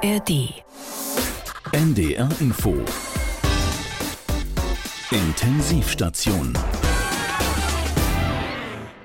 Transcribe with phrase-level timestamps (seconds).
[0.00, 0.62] ARD.
[1.72, 2.76] NDR Info.
[5.10, 6.52] Intensivstation.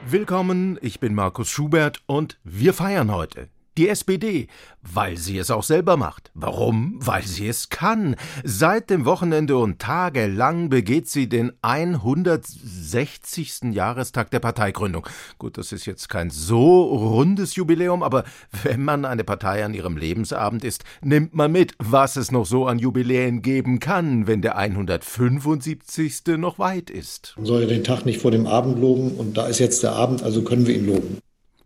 [0.06, 4.48] Willkommen, ich bin Markus Schubert und wir feiern heute die SPD,
[4.82, 6.32] weil sie es auch selber macht.
[6.34, 6.98] Warum?
[7.00, 8.16] Weil sie es kann.
[8.44, 13.72] Seit dem Wochenende und tagelang begeht sie den 160.
[13.72, 15.08] Jahrestag der Parteigründung.
[15.38, 18.24] Gut, das ist jetzt kein so rundes Jubiläum, aber
[18.64, 22.68] wenn man eine Partei an ihrem Lebensabend ist, nimmt man mit, was es noch so
[22.68, 26.38] an Jubiläen geben kann, wenn der 175.
[26.38, 27.34] noch weit ist.
[27.38, 29.94] Man soll ja den Tag nicht vor dem Abend loben und da ist jetzt der
[29.94, 31.18] Abend, also können wir ihn loben.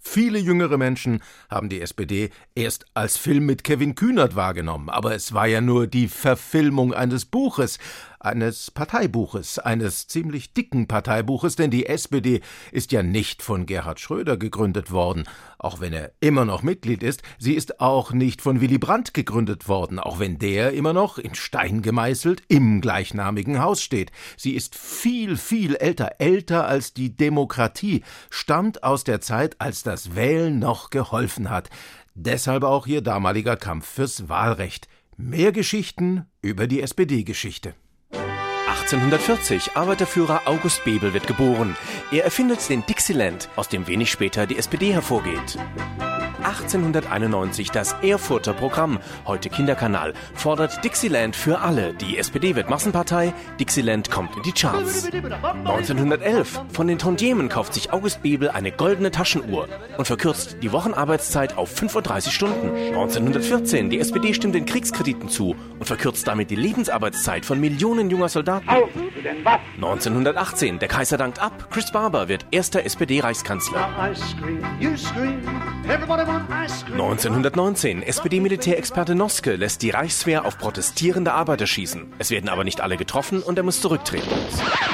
[0.10, 5.34] Viele jüngere Menschen haben die SPD erst als Film mit Kevin Kühnert wahrgenommen, aber es
[5.34, 7.78] war ja nur die Verfilmung eines Buches
[8.20, 14.38] eines Parteibuches, eines ziemlich dicken Parteibuches, denn die SPD ist ja nicht von Gerhard Schröder
[14.38, 15.26] gegründet worden,
[15.60, 19.68] auch wenn er immer noch Mitglied ist, sie ist auch nicht von Willy Brandt gegründet
[19.68, 24.12] worden, auch wenn der immer noch in Stein gemeißelt im gleichnamigen Haus steht.
[24.36, 30.16] Sie ist viel, viel älter, älter als die Demokratie, stammt aus der Zeit, als das
[30.16, 31.70] Wählen noch geholfen hat.
[32.14, 34.88] Deshalb auch ihr damaliger Kampf fürs Wahlrecht.
[35.18, 37.76] Mehr Geschichten über die SPD-Geschichte.
[38.88, 41.76] 1840, Arbeiterführer August Bebel wird geboren.
[42.10, 45.58] Er erfindet den Dixieland, aus dem wenig später die SPD hervorgeht.
[46.44, 51.94] 1891 das Erfurter Programm, heute Kinderkanal, fordert Dixieland für alle.
[51.94, 55.10] Die SPD wird Massenpartei, Dixieland kommt in die Charts.
[55.12, 61.58] 1911 von den Tondiemen kauft sich August Bebel eine goldene Taschenuhr und verkürzt die Wochenarbeitszeit
[61.58, 62.70] auf 35 Stunden.
[62.70, 68.30] 1914 die SPD stimmt den Kriegskrediten zu und verkürzt damit die Lebensarbeitszeit von Millionen junger
[68.30, 68.68] Soldaten.
[69.76, 73.90] 1918 der Kaiser dankt ab, Chris Barber wird erster SPD-Reichskanzler.
[76.92, 78.04] 1919.
[78.04, 82.14] SPD-Militärexperte Noske lässt die Reichswehr auf protestierende Arbeiter schießen.
[82.18, 84.30] Es werden aber nicht alle getroffen und er muss zurücktreten.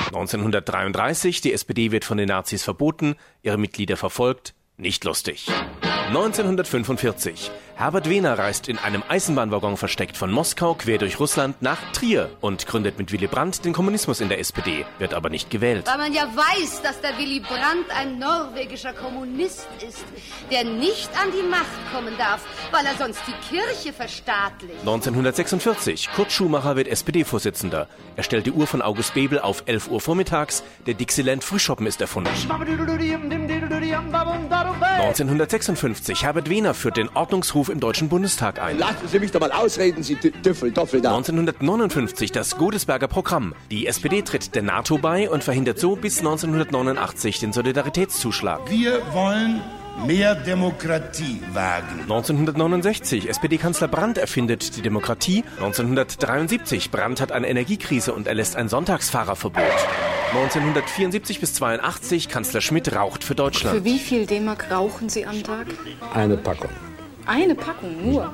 [0.08, 1.42] 1933.
[1.42, 4.54] Die SPD wird von den Nazis verboten, ihre Mitglieder verfolgt.
[4.78, 5.48] Nicht lustig.
[6.08, 7.52] 1945.
[7.84, 12.66] Herbert Wehner reist in einem Eisenbahnwaggon versteckt von Moskau quer durch Russland nach Trier und
[12.66, 15.86] gründet mit Willy Brandt den Kommunismus in der SPD, wird aber nicht gewählt.
[15.86, 20.06] Weil man ja weiß, dass der Willy Brandt ein norwegischer Kommunist ist,
[20.50, 24.80] der nicht an die Macht kommen darf, weil er sonst die Kirche verstaatlicht.
[24.80, 26.10] 1946.
[26.16, 27.90] Kurt Schumacher wird SPD-Vorsitzender.
[28.16, 30.64] Er stellt die Uhr von August Bebel auf 11 Uhr vormittags.
[30.86, 32.30] Der Dixieland Frühschoppen ist erfunden.
[35.02, 36.24] 1956.
[36.24, 38.78] Herbert Wehner führt den Ordnungsruf im Deutschen Bundestag ein.
[38.78, 41.10] Lassen Sie mich doch mal ausreden, Sie Düffel, Doppel da.
[41.16, 43.54] 1959 das Godesberger Programm.
[43.72, 48.62] Die SPD tritt der NATO bei und verhindert so bis 1989 den Solidaritätszuschlag.
[48.70, 49.62] Wir wollen
[50.06, 52.02] mehr Demokratie wagen.
[52.02, 55.44] 1969 SPD-Kanzler Brandt erfindet die Demokratie.
[55.58, 59.64] 1973 Brandt hat eine Energiekrise und erlässt ein Sonntagsfahrerverbot.
[60.34, 63.78] 1974 bis 82 Kanzler Schmidt raucht für Deutschland.
[63.78, 65.68] Für wie viel D-Mark rauchen Sie am Tag?
[66.14, 66.72] Eine Packung.
[67.26, 68.34] Eine Packung nur.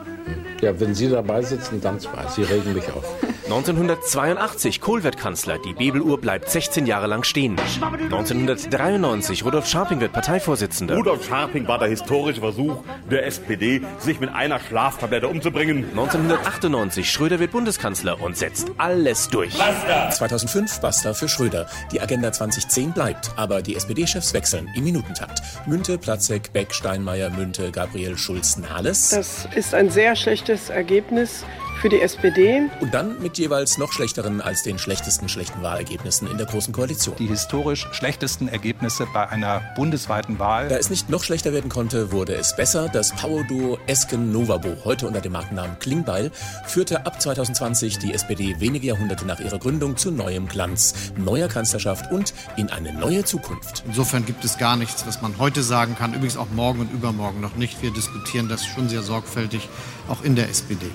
[0.61, 2.27] Ja, wenn Sie dabei sitzen, dann zwei.
[2.27, 3.05] Sie regen mich auf.
[3.49, 5.57] 1982 Kohl wird Kanzler.
[5.57, 7.57] Die Bebeluhr bleibt 16 Jahre lang stehen.
[7.81, 10.95] 1993 Rudolf Scharping wird Parteivorsitzender.
[10.95, 15.85] Rudolf Scharping war der historische Versuch der SPD, sich mit einer Schlaftablette umzubringen.
[15.89, 19.57] 1998 Schröder wird Bundeskanzler und setzt alles durch.
[19.57, 20.11] Basta.
[20.11, 21.65] 2005 Basta für Schröder.
[21.91, 25.41] Die Agenda 2010 bleibt, aber die SPD-Chefs wechseln im Minutentakt.
[25.65, 29.09] Münte, Platzek, Beck, Steinmeier, Münte, Gabriel, Schulz, Nahles.
[29.09, 31.45] Das ist ein sehr schlechtes Ergebnis
[31.79, 32.69] für die SPD.
[32.81, 37.15] Und dann mit jeweils noch schlechteren als den schlechtesten schlechten Wahlergebnissen in der Großen Koalition.
[37.17, 40.67] Die historisch schlechtesten Ergebnisse bei einer bundesweiten Wahl.
[40.67, 42.89] Da es nicht noch schlechter werden konnte, wurde es besser.
[42.89, 46.31] Das Power-Duo Esken-Novabo, heute unter dem Markennamen Klingbeil,
[46.65, 52.11] führte ab 2020 die SPD wenige Jahrhunderte nach ihrer Gründung zu neuem Glanz, neuer Kanzlerschaft
[52.11, 53.83] und in eine neue Zukunft.
[53.87, 57.39] Insofern gibt es gar nichts, was man heute sagen kann, übrigens auch morgen und übermorgen
[57.39, 57.81] noch nicht.
[57.81, 59.69] Wir diskutieren das schon sehr sorgfältig,
[60.09, 60.89] auch in der SPD.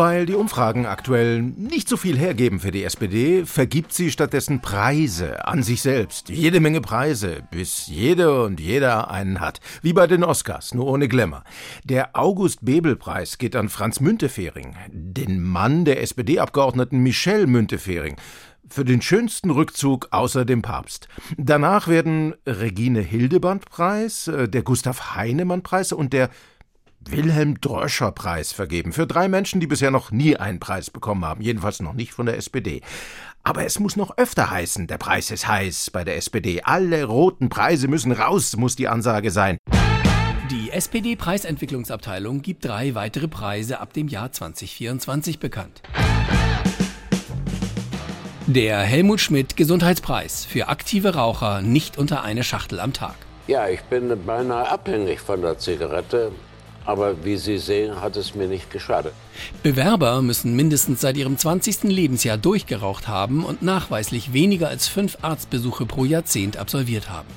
[0.00, 5.46] Weil die Umfragen aktuell nicht so viel hergeben für die SPD, vergibt sie stattdessen Preise
[5.46, 6.30] an sich selbst.
[6.30, 9.60] Jede Menge Preise, bis jede und jeder einen hat.
[9.82, 11.44] Wie bei den Oscars, nur ohne Glamour.
[11.84, 18.16] Der August-Bebel-Preis geht an Franz Müntefering, den Mann der SPD-Abgeordneten Michelle Müntefering
[18.70, 21.08] für den schönsten Rückzug außer dem Papst.
[21.36, 26.30] Danach werden Regine Hildeband-Preis, äh, der Gustav Heinemann-Preis und der
[27.08, 28.92] Wilhelm Dröscher-Preis vergeben.
[28.92, 31.40] Für drei Menschen, die bisher noch nie einen Preis bekommen haben.
[31.40, 32.82] Jedenfalls noch nicht von der SPD.
[33.42, 36.60] Aber es muss noch öfter heißen, der Preis ist heiß bei der SPD.
[36.62, 39.56] Alle roten Preise müssen raus, muss die Ansage sein.
[40.50, 45.82] Die SPD-Preisentwicklungsabteilung gibt drei weitere Preise ab dem Jahr 2024 bekannt.
[48.46, 53.14] Der Helmut Schmidt Gesundheitspreis für aktive Raucher nicht unter eine Schachtel am Tag.
[53.46, 56.32] Ja, ich bin beinahe abhängig von der Zigarette.
[56.84, 59.12] Aber wie Sie sehen, hat es mir nicht geschadet.
[59.62, 61.84] Bewerber müssen mindestens seit ihrem 20.
[61.84, 67.28] Lebensjahr durchgeraucht haben und nachweislich weniger als fünf Arztbesuche pro Jahrzehnt absolviert haben.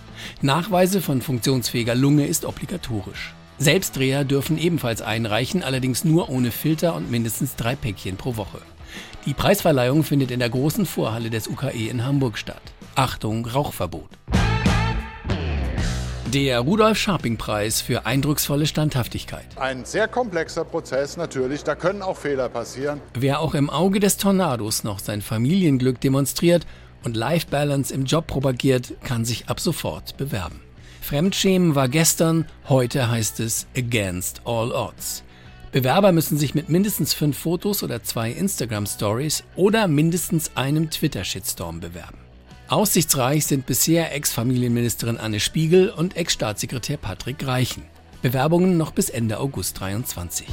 [0.41, 3.33] Nachweise von funktionsfähiger Lunge ist obligatorisch.
[3.57, 8.59] Selbstdreher dürfen ebenfalls einreichen, allerdings nur ohne Filter und mindestens drei Päckchen pro Woche.
[9.25, 12.61] Die Preisverleihung findet in der großen Vorhalle des UKE in Hamburg statt.
[12.95, 14.09] Achtung, Rauchverbot.
[16.33, 19.45] Der Rudolf Scharping Preis für eindrucksvolle Standhaftigkeit.
[19.55, 23.01] Ein sehr komplexer Prozess natürlich, da können auch Fehler passieren.
[23.13, 26.65] Wer auch im Auge des Tornados noch sein Familienglück demonstriert
[27.03, 30.59] und Life Balance im Job propagiert, kann sich ab sofort bewerben.
[31.01, 35.23] Fremdschämen war gestern, heute heißt es Against All Odds.
[35.71, 41.79] Bewerber müssen sich mit mindestens fünf Fotos oder zwei Instagram Stories oder mindestens einem Twitter-Shitstorm
[41.79, 42.22] bewerben.
[42.73, 47.83] Aussichtsreich sind bisher Ex-Familienministerin Anne Spiegel und Ex-Staatssekretär Patrick Reichen.
[48.23, 50.47] Bewerbungen noch bis Ende August 23.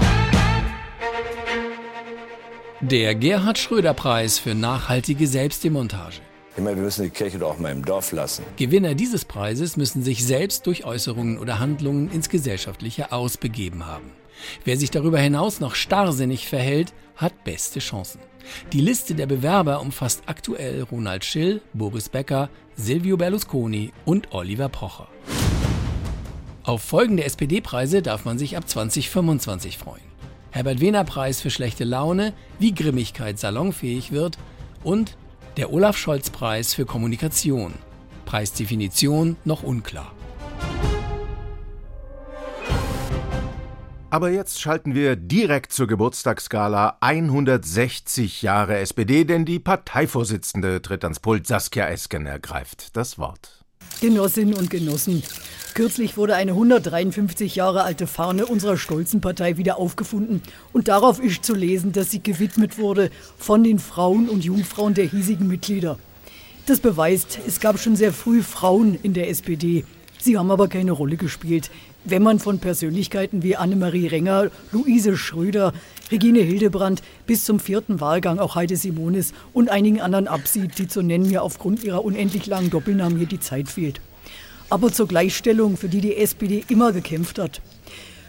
[2.82, 6.20] Der Gerhard Schröder Preis für nachhaltige Selbstdemontage.
[6.58, 8.44] Meine, wir müssen die Kirche doch auch mal im Dorf lassen.
[8.56, 14.10] Gewinner dieses Preises müssen sich selbst durch Äußerungen oder Handlungen ins gesellschaftliche Aus begeben haben.
[14.66, 18.20] Wer sich darüber hinaus noch starrsinnig verhält, hat beste Chancen.
[18.72, 25.08] Die Liste der Bewerber umfasst aktuell Ronald Schill, Boris Becker, Silvio Berlusconi und Oliver Pocher.
[26.62, 30.02] Auf folgende SPD-Preise darf man sich ab 2025 freuen.
[30.50, 34.38] Herbert Wehner Preis für schlechte Laune, wie Grimmigkeit salonfähig wird
[34.82, 35.16] und
[35.56, 37.74] der Olaf Scholz Preis für Kommunikation.
[38.24, 40.12] Preisdefinition noch unklar.
[44.12, 51.20] Aber jetzt schalten wir direkt zur Geburtstagsskala 160 Jahre SPD, denn die Parteivorsitzende tritt ans
[51.20, 51.46] Pult.
[51.46, 53.64] Saskia Esken ergreift das Wort.
[54.00, 55.22] Genossinnen und Genossen,
[55.74, 61.44] kürzlich wurde eine 153 Jahre alte Fahne unserer stolzen Partei wieder aufgefunden und darauf ist
[61.44, 66.00] zu lesen, dass sie gewidmet wurde von den Frauen und Jungfrauen der hiesigen Mitglieder.
[66.66, 69.84] Das beweist, es gab schon sehr früh Frauen in der SPD.
[70.18, 71.70] Sie haben aber keine Rolle gespielt.
[72.04, 75.74] Wenn man von Persönlichkeiten wie Annemarie Renger, Luise Schröder,
[76.10, 81.02] Regine Hildebrandt bis zum vierten Wahlgang auch Heide Simonis und einigen anderen absieht, die zu
[81.02, 84.00] nennen mir aufgrund ihrer unendlich langen Doppelnamen hier die Zeit fehlt.
[84.70, 87.60] Aber zur Gleichstellung, für die die SPD immer gekämpft hat.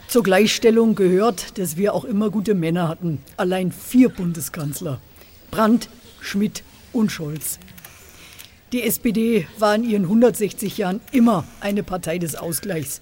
[0.10, 3.20] Zur Gleichstellung gehört, dass wir auch immer gute Männer hatten.
[3.38, 5.00] Allein vier Bundeskanzler.
[5.50, 5.88] Brandt,
[6.20, 7.58] Schmidt und Scholz.
[8.74, 13.02] Die SPD war in ihren 160 Jahren immer eine Partei des Ausgleichs.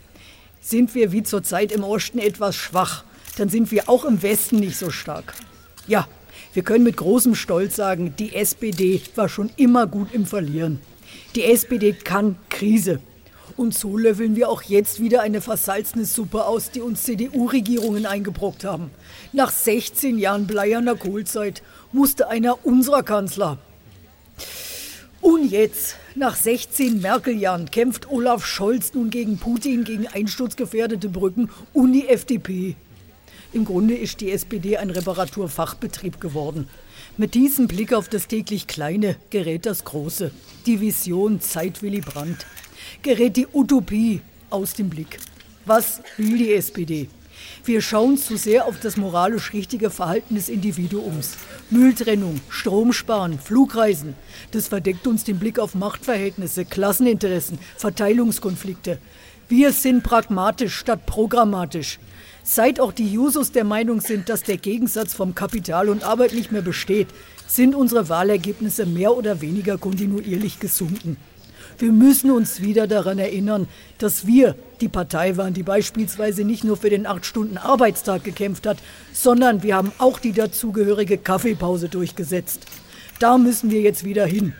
[0.61, 3.03] Sind wir wie zurzeit im Osten etwas schwach,
[3.37, 5.33] dann sind wir auch im Westen nicht so stark.
[5.87, 6.07] Ja,
[6.53, 10.81] wir können mit großem Stolz sagen, die SPD war schon immer gut im Verlieren.
[11.35, 12.99] Die SPD kann Krise.
[13.55, 18.63] Und so löffeln wir auch jetzt wieder eine versalzene Suppe aus, die uns CDU-Regierungen eingebrockt
[18.63, 18.89] haben.
[19.33, 21.61] Nach 16 Jahren bleierner Kohlzeit
[21.91, 23.57] musste einer unserer Kanzler.
[25.21, 31.93] Und jetzt, nach 16 Merkel-Jahren, kämpft Olaf Scholz nun gegen Putin, gegen einsturzgefährdete Brücken und
[31.93, 32.75] die FDP.
[33.53, 36.67] Im Grunde ist die SPD ein Reparaturfachbetrieb geworden.
[37.17, 40.31] Mit diesem Blick auf das täglich Kleine gerät das Große.
[40.65, 42.45] Die Vision Zeit Willy Brandt.
[43.01, 45.19] Gerät die Utopie aus dem Blick.
[45.65, 47.07] Was will die SPD?
[47.65, 51.37] Wir schauen zu sehr auf das moralisch richtige Verhalten des Individuums.
[51.69, 54.15] Mülltrennung, Stromsparen, Flugreisen.
[54.51, 58.99] Das verdeckt uns den Blick auf Machtverhältnisse, Klasseninteressen, Verteilungskonflikte.
[59.47, 61.99] Wir sind pragmatisch statt programmatisch.
[62.43, 66.51] Seit auch die Jusos der Meinung sind, dass der Gegensatz vom Kapital und Arbeit nicht
[66.51, 67.07] mehr besteht,
[67.47, 71.17] sind unsere Wahlergebnisse mehr oder weniger kontinuierlich gesunken.
[71.79, 73.69] Wir müssen uns wieder daran erinnern,
[73.99, 78.77] dass wir die Partei waren, die beispielsweise nicht nur für den 8-Stunden-Arbeitstag gekämpft hat,
[79.13, 82.65] sondern wir haben auch die dazugehörige Kaffeepause durchgesetzt.
[83.19, 84.53] Da müssen wir jetzt wieder hin.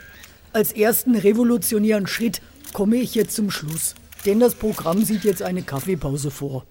[0.54, 3.96] Als ersten revolutionären Schritt komme ich jetzt zum Schluss.
[4.26, 6.64] Denn das Programm sieht jetzt eine Kaffeepause vor.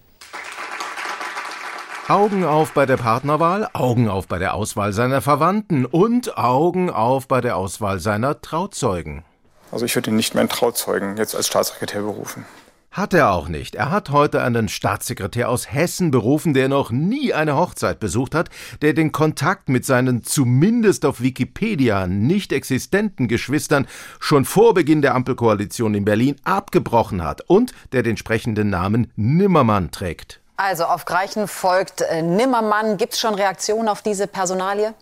[2.08, 7.28] Augen auf bei der Partnerwahl, Augen auf bei der Auswahl seiner Verwandten und Augen auf
[7.28, 9.24] bei der Auswahl seiner Trauzeugen.
[9.70, 12.44] Also ich würde ihn nicht mehr in Trauzeugen jetzt als Staatssekretär berufen.
[12.90, 13.74] Hat er auch nicht.
[13.74, 18.48] Er hat heute einen Staatssekretär aus Hessen berufen, der noch nie eine Hochzeit besucht hat,
[18.80, 23.86] der den Kontakt mit seinen zumindest auf Wikipedia nicht existenten Geschwistern
[24.18, 29.90] schon vor Beginn der Ampelkoalition in Berlin abgebrochen hat und der den sprechenden Namen Nimmermann
[29.90, 30.40] trägt.
[30.56, 32.96] Also auf Greichen folgt äh, Nimmermann.
[32.96, 34.94] Gibt es schon Reaktionen auf diese Personalie?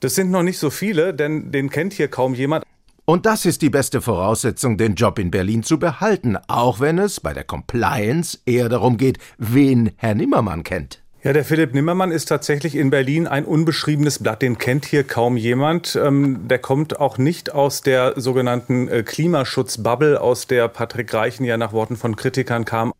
[0.00, 2.64] Das sind noch nicht so viele, denn den kennt hier kaum jemand.
[3.04, 7.18] Und das ist die beste Voraussetzung, den Job in Berlin zu behalten, auch wenn es
[7.18, 11.02] bei der Compliance eher darum geht, wen Herr Nimmermann kennt.
[11.24, 14.42] Ja, der Philipp Nimmermann ist tatsächlich in Berlin ein unbeschriebenes Blatt.
[14.42, 15.96] Den kennt hier kaum jemand.
[15.96, 21.56] Ähm, der kommt auch nicht aus der sogenannten äh, Klimaschutzbubble, aus der Patrick Reichen ja
[21.56, 22.92] nach Worten von Kritikern kam.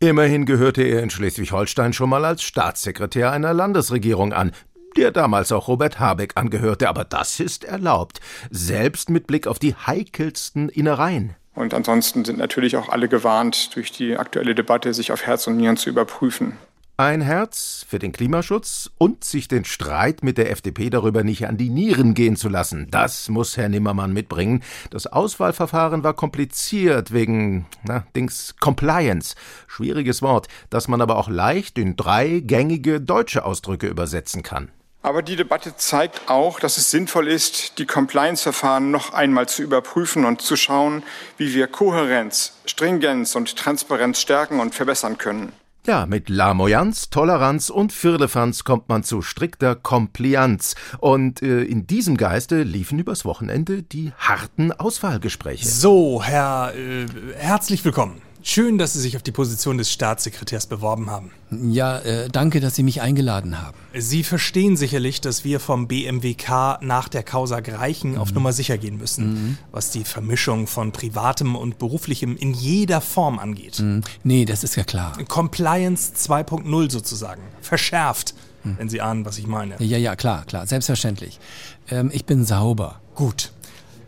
[0.00, 4.52] Immerhin gehörte er in Schleswig-Holstein schon mal als Staatssekretär einer Landesregierung an,
[4.96, 8.20] der damals auch Robert Habeck angehörte, aber das ist erlaubt,
[8.50, 11.34] selbst mit Blick auf die heikelsten Innereien.
[11.54, 15.56] Und ansonsten sind natürlich auch alle gewarnt, durch die aktuelle Debatte sich auf Herz und
[15.56, 16.54] Nieren zu überprüfen.
[16.96, 21.56] Ein Herz für den Klimaschutz und sich den Streit mit der FDP darüber nicht an
[21.56, 22.86] die Nieren gehen zu lassen.
[22.92, 24.62] Das muss Herr Nimmermann mitbringen.
[24.90, 29.34] Das Auswahlverfahren war kompliziert wegen, na, Dings, Compliance.
[29.66, 34.70] Schwieriges Wort, das man aber auch leicht in drei gängige deutsche Ausdrücke übersetzen kann.
[35.04, 40.24] Aber die Debatte zeigt auch, dass es sinnvoll ist, die Compliance-Verfahren noch einmal zu überprüfen
[40.24, 41.02] und zu schauen,
[41.36, 45.52] wie wir Kohärenz, Stringenz und Transparenz stärken und verbessern können.
[45.86, 50.74] Ja, mit Lamoyanz, Toleranz und Firlefanz kommt man zu strikter Complianz.
[51.00, 55.68] Und äh, in diesem Geiste liefen übers Wochenende die harten Auswahlgespräche.
[55.68, 57.04] So, Herr, äh,
[57.36, 58.22] herzlich willkommen.
[58.46, 61.30] Schön, dass Sie sich auf die Position des Staatssekretärs beworben haben.
[61.50, 63.78] Ja, äh, danke, dass Sie mich eingeladen haben.
[63.96, 68.18] Sie verstehen sicherlich, dass wir vom BMWK nach der Causa Greichen mhm.
[68.18, 69.58] auf Nummer sicher gehen müssen, mhm.
[69.72, 73.80] was die Vermischung von privatem und beruflichem in jeder Form angeht.
[73.80, 74.02] Mhm.
[74.24, 75.16] Nee, das ist ja klar.
[75.26, 77.40] Compliance 2.0 sozusagen.
[77.62, 78.76] Verschärft, mhm.
[78.76, 79.82] wenn Sie ahnen, was ich meine.
[79.82, 81.40] Ja, ja, klar, klar, selbstverständlich.
[81.88, 83.00] Ähm, ich bin sauber.
[83.14, 83.52] Gut.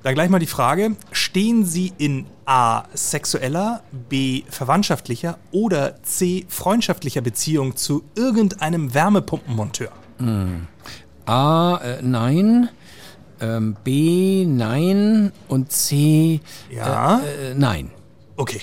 [0.06, 2.84] Dann gleich mal die Frage, stehen Sie in A.
[2.94, 4.44] sexueller, B.
[4.48, 6.46] verwandtschaftlicher oder C.
[6.48, 9.90] freundschaftlicher Beziehung zu irgendeinem Wärmepumpenmonteur?
[10.18, 10.68] Hm.
[11.24, 11.78] A.
[11.78, 12.68] Äh, nein.
[13.40, 14.46] Ähm, B.
[14.46, 15.32] Nein.
[15.48, 16.40] Und C.
[16.70, 17.18] Ja.
[17.18, 17.90] Äh, äh, nein.
[18.36, 18.60] Okay.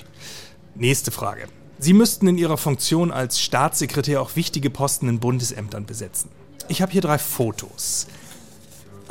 [0.75, 1.50] Nächste Frage.
[1.77, 6.29] Sie müssten in Ihrer Funktion als Staatssekretär auch wichtige Posten in Bundesämtern besetzen.
[6.69, 8.07] Ich habe hier drei Fotos.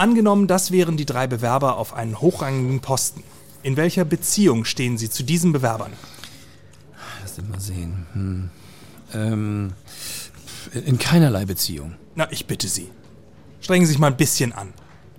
[0.02, 3.22] Angenommen, das wären die drei Bewerber auf einen hochrangigen Posten.
[3.62, 5.92] In welcher Beziehung stehen Sie zu diesen Bewerbern?
[7.20, 8.04] Lass mal sehen.
[8.12, 8.50] Hm.
[9.14, 9.72] Ähm,
[10.72, 11.94] in keinerlei Beziehung.
[12.16, 12.90] Na, ich bitte Sie.
[13.60, 14.72] Strengen Sie sich mal ein bisschen an.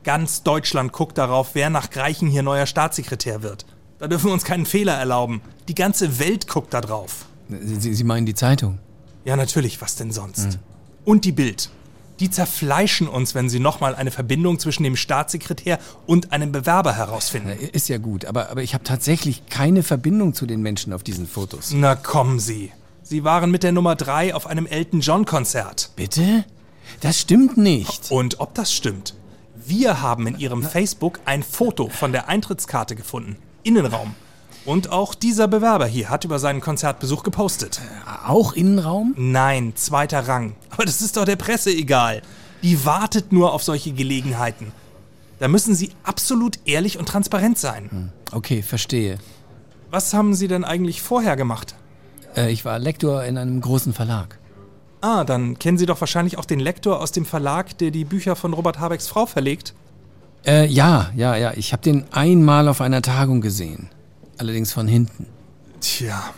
[0.03, 3.65] Ganz Deutschland guckt darauf, wer nach Greichen hier neuer Staatssekretär wird.
[3.99, 5.39] Da dürfen wir uns keinen Fehler erlauben.
[5.69, 7.27] Die ganze Welt guckt da drauf.
[7.47, 8.79] Sie, Sie meinen die Zeitung?
[9.23, 10.43] Ja, natürlich, was denn sonst?
[10.43, 10.59] Hm.
[11.05, 11.69] Und die Bild
[12.19, 17.49] die zerfleischen uns, wenn sie nochmal eine Verbindung zwischen dem Staatssekretär und einem Bewerber herausfinden.
[17.49, 21.27] Ist ja gut, aber, aber ich habe tatsächlich keine Verbindung zu den Menschen auf diesen
[21.27, 21.71] Fotos.
[21.73, 22.71] Na kommen Sie.
[23.01, 25.91] Sie waren mit der Nummer 3 auf einem Elton John Konzert.
[25.95, 26.45] Bitte?
[27.01, 28.11] Das stimmt nicht.
[28.11, 29.15] Und ob das stimmt?
[29.55, 33.37] Wir haben in Ihrem Facebook ein Foto von der Eintrittskarte gefunden.
[33.63, 34.15] Innenraum.
[34.65, 37.81] Und auch dieser Bewerber hier hat über seinen Konzertbesuch gepostet.
[38.25, 39.13] Auch Innenraum?
[39.17, 40.55] Nein, zweiter Rang.
[40.69, 42.21] Aber das ist doch der Presse egal.
[42.61, 44.71] Die wartet nur auf solche Gelegenheiten.
[45.39, 48.13] Da müssen Sie absolut ehrlich und transparent sein.
[48.31, 49.17] Okay, verstehe.
[49.91, 51.75] Was haben Sie denn eigentlich vorher gemacht?
[52.35, 54.39] Äh, ich war Lektor in einem großen Verlag.
[55.01, 58.37] Ah, dann kennen Sie doch wahrscheinlich auch den Lektor aus dem Verlag, der die Bücher
[58.37, 59.73] von Robert Habecks Frau verlegt.
[60.45, 61.51] Äh, ja, ja, ja.
[61.55, 63.89] Ich habe den einmal auf einer Tagung gesehen.
[64.37, 65.27] Allerdings von hinten.
[65.81, 66.33] Tja.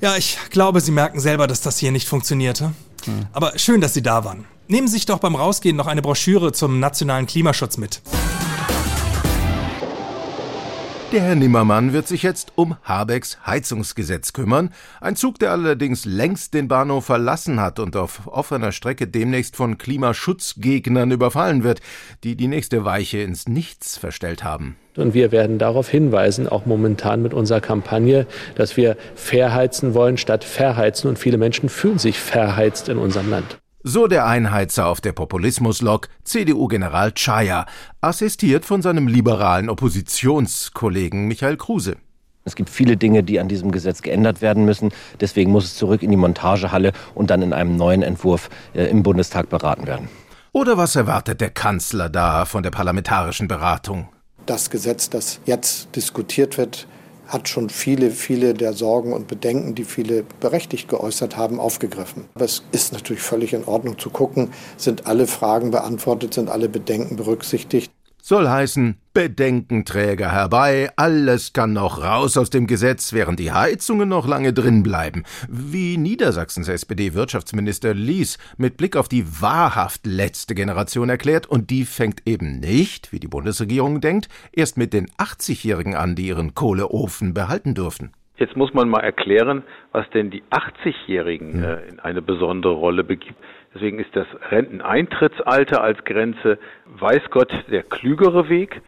[0.00, 2.72] Ja, ich glaube, Sie merken selber, dass das hier nicht funktionierte.
[3.04, 3.26] Hm.
[3.32, 4.44] Aber schön, dass Sie da waren.
[4.68, 8.00] Nehmen Sie sich doch beim Rausgehen noch eine Broschüre zum nationalen Klimaschutz mit.
[11.12, 14.70] Der Herr Nimmermann wird sich jetzt um Habecks Heizungsgesetz kümmern.
[14.98, 19.76] Ein Zug, der allerdings längst den Bahnhof verlassen hat und auf offener Strecke demnächst von
[19.76, 21.80] Klimaschutzgegnern überfallen wird,
[22.24, 24.76] die die nächste Weiche ins Nichts verstellt haben.
[24.96, 30.44] Und wir werden darauf hinweisen, auch momentan mit unserer Kampagne, dass wir verheizen wollen statt
[30.44, 31.10] verheizen.
[31.10, 33.58] Und viele Menschen fühlen sich verheizt in unserem Land.
[33.84, 37.66] So der Einheizer auf der Populismuslok, CDU-General Chaya,
[38.00, 41.96] assistiert von seinem liberalen Oppositionskollegen Michael Kruse.
[42.44, 44.92] Es gibt viele Dinge, die an diesem Gesetz geändert werden müssen.
[45.20, 49.02] Deswegen muss es zurück in die Montagehalle und dann in einem neuen Entwurf äh, im
[49.02, 50.08] Bundestag beraten werden.
[50.52, 54.08] Oder was erwartet der Kanzler da von der parlamentarischen Beratung?
[54.46, 56.86] Das Gesetz, das jetzt diskutiert wird,
[57.32, 62.26] hat schon viele, viele der Sorgen und Bedenken, die viele berechtigt geäußert haben, aufgegriffen.
[62.34, 66.68] Aber es ist natürlich völlig in Ordnung zu gucken, sind alle Fragen beantwortet, sind alle
[66.68, 67.90] Bedenken berücksichtigt.
[68.24, 74.28] Soll heißen, Bedenkenträger herbei, alles kann noch raus aus dem Gesetz, während die Heizungen noch
[74.28, 75.24] lange drin bleiben.
[75.48, 82.22] Wie Niedersachsens SPD-Wirtschaftsminister Lies mit Blick auf die wahrhaft letzte Generation erklärt, und die fängt
[82.24, 87.74] eben nicht, wie die Bundesregierung denkt, erst mit den 80-Jährigen an, die ihren Kohleofen behalten
[87.74, 88.12] dürfen.
[88.36, 93.34] Jetzt muss man mal erklären, was denn die 80-Jährigen äh, in eine besondere Rolle begibt.
[93.74, 98.82] Deswegen ist das Renteneintrittsalter als Grenze, weiß Gott, der klügere Weg.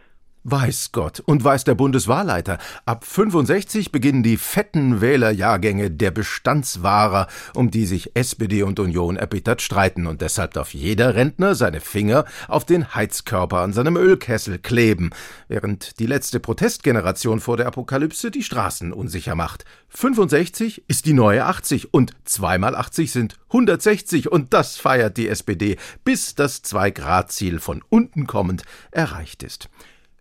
[0.47, 2.59] Weiß Gott und weiß der Bundeswahlleiter.
[2.85, 9.63] Ab 65 beginnen die fetten Wählerjahrgänge der Bestandswahrer, um die sich SPD und Union erbittert
[9.63, 10.07] streiten.
[10.07, 15.13] Und deshalb darf jeder Rentner seine Finger auf den Heizkörper an seinem Ölkessel kleben,
[15.49, 19.65] während die letzte Protestgeneration vor der Apokalypse die Straßen unsicher macht.
[19.89, 25.79] 65 ist die neue 80 und zweimal 80 sind 160 und das feiert die SPD,
[26.05, 29.71] bis das Zwei-Grad-Ziel von unten kommend erreicht ist.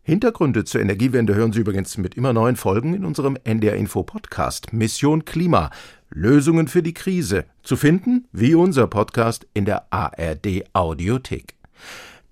[0.06, 4.74] Hintergründe zur Energiewende hören Sie übrigens mit immer neuen Folgen in unserem NDR Info Podcast
[4.74, 5.70] Mission Klima.
[6.10, 7.46] Lösungen für die Krise.
[7.63, 11.56] Zu finden, wie unser Podcast, in der ARD Audiothek.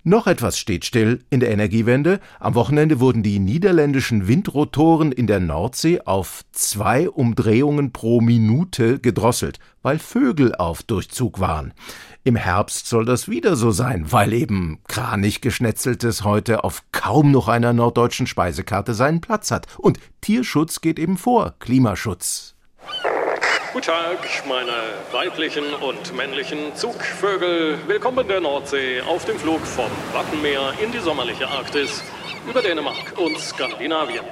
[0.04, 2.20] Noch etwas steht still in der Energiewende.
[2.40, 9.60] Am Wochenende wurden die niederländischen Windrotoren in der Nordsee auf zwei Umdrehungen pro Minute gedrosselt,
[9.80, 11.72] weil Vögel auf Durchzug waren.
[12.24, 17.48] Im Herbst soll das wieder so sein, weil eben kranig geschnetzeltes heute auf kaum noch
[17.48, 19.66] einer norddeutschen Speisekarte seinen Platz hat.
[19.76, 22.54] Und Tierschutz geht eben vor Klimaschutz.
[23.72, 24.72] Guten Tag, meine
[25.10, 27.78] weiblichen und männlichen Zugvögel.
[27.88, 32.04] Willkommen in der Nordsee auf dem Flug vom Wattenmeer in die sommerliche Arktis
[32.48, 34.24] über Dänemark und Skandinavien.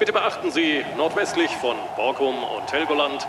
[0.00, 3.24] Bitte beachten Sie, nordwestlich von Borkum und Helgoland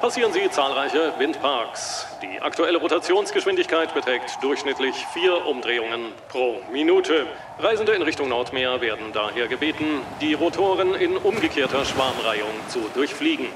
[0.00, 2.06] passieren Sie zahlreiche Windparks.
[2.22, 7.26] Die aktuelle Rotationsgeschwindigkeit beträgt durchschnittlich vier Umdrehungen pro Minute.
[7.58, 13.46] Reisende in Richtung Nordmeer werden daher gebeten, die Rotoren in umgekehrter Schwarmreihung zu durchfliegen.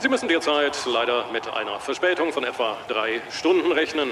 [0.00, 4.10] Sie müssen derzeit leider mit einer Verspätung von etwa drei Stunden rechnen.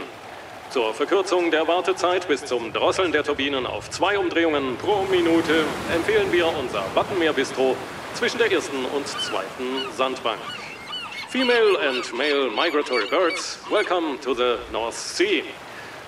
[0.71, 6.31] Zur Verkürzung der Wartezeit bis zum Drosseln der Turbinen auf zwei Umdrehungen pro Minute empfehlen
[6.31, 7.77] wir unser Wattenmeer-Bistro
[8.15, 10.39] zwischen der ersten und zweiten Sandbank.
[11.31, 15.45] Female and male migratory birds, welcome to the North Sea.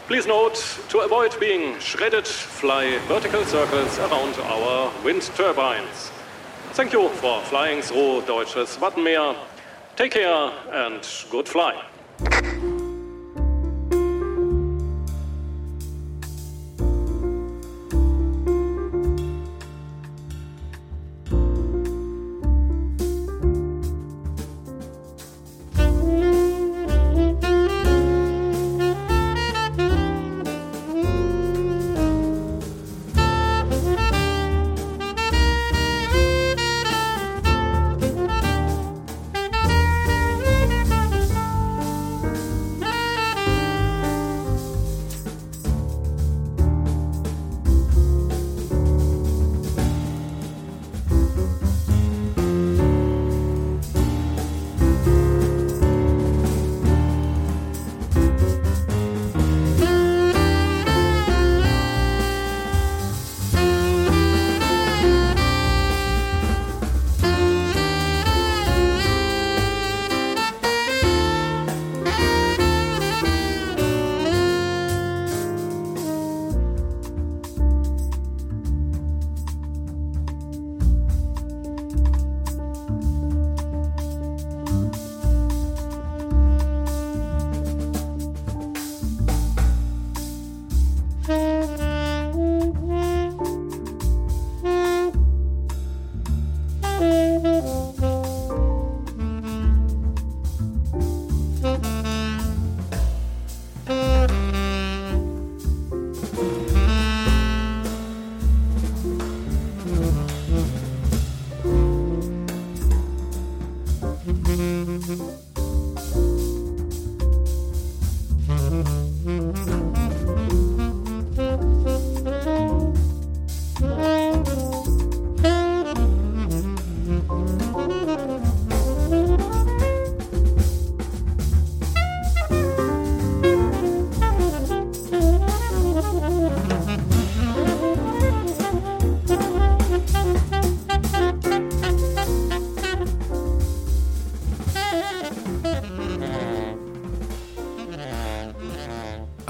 [0.08, 0.56] Please note,
[0.88, 6.10] to avoid being shredded, fly vertical circles around our wind turbines.
[6.72, 9.36] Thank you for flying through deutsches Wattenmeer.
[9.94, 11.80] Take care and good fly.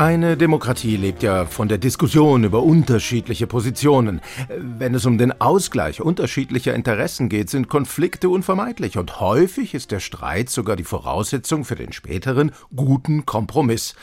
[0.02, 4.20] Eine Demokratie lebt ja von der Diskussion über unterschiedliche Positionen.
[4.48, 10.00] Wenn es um den Ausgleich unterschiedlicher Interessen geht, sind Konflikte unvermeidlich und häufig ist der
[10.00, 13.94] Streit sogar die Voraussetzung für den späteren guten Kompromiss.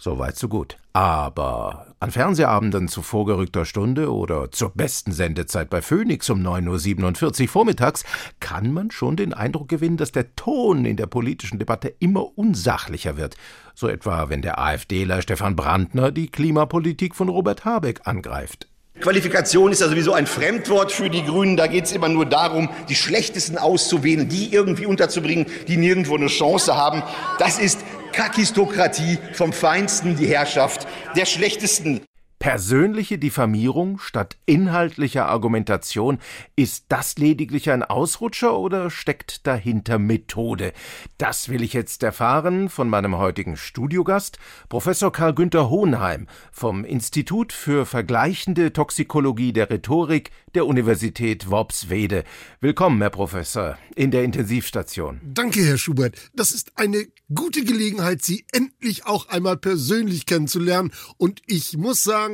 [0.00, 0.78] Soweit so gut.
[0.94, 7.48] Aber an Fernsehabenden zu vorgerückter Stunde oder zur besten Sendezeit bei Phoenix um 9.47 Uhr
[7.48, 8.04] vormittags
[8.40, 13.18] kann man schon den Eindruck gewinnen, dass der Ton in der politischen Debatte immer unsachlicher
[13.18, 13.36] wird.
[13.74, 18.68] So etwa, wenn der AfDler Stefan Brandner die Klimapolitik von Robert Habeck angreift.
[19.00, 21.56] Qualifikation ist ja sowieso ein Fremdwort für die Grünen.
[21.56, 26.26] Da geht es immer nur darum, die Schlechtesten auszuwählen, die irgendwie unterzubringen, die nirgendwo eine
[26.26, 27.02] Chance haben.
[27.38, 27.78] Das ist
[28.12, 32.02] Kakistokratie vom Feinsten, die Herrschaft der Schlechtesten.
[32.40, 36.18] Persönliche Diffamierung statt inhaltlicher Argumentation,
[36.56, 40.72] ist das lediglich ein Ausrutscher oder steckt dahinter Methode?
[41.18, 44.38] Das will ich jetzt erfahren von meinem heutigen Studiogast,
[44.70, 52.24] Professor Karl Günther Hohenheim vom Institut für vergleichende Toxikologie der Rhetorik der Universität Worpswede.
[52.62, 55.20] Willkommen, Herr Professor, in der Intensivstation.
[55.22, 56.16] Danke, Herr Schubert.
[56.34, 60.90] Das ist eine gute Gelegenheit, Sie endlich auch einmal persönlich kennenzulernen.
[61.18, 62.29] Und ich muss sagen,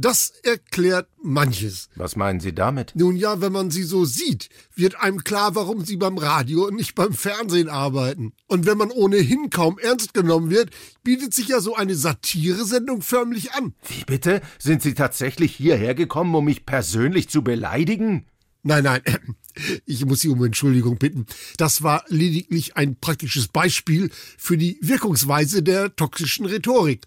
[0.00, 1.88] das erklärt manches.
[1.96, 2.92] Was meinen Sie damit?
[2.94, 6.76] Nun ja, wenn man sie so sieht, wird einem klar, warum sie beim Radio und
[6.76, 8.32] nicht beim Fernsehen arbeiten.
[8.46, 10.70] Und wenn man ohnehin kaum ernst genommen wird,
[11.02, 13.74] bietet sich ja so eine Satiresendung förmlich an.
[13.88, 14.40] Wie bitte?
[14.58, 18.26] Sind Sie tatsächlich hierher gekommen, um mich persönlich zu beleidigen?
[18.62, 19.02] Nein, nein,
[19.86, 21.26] ich muss Sie um Entschuldigung bitten.
[21.56, 27.06] Das war lediglich ein praktisches Beispiel für die Wirkungsweise der toxischen Rhetorik.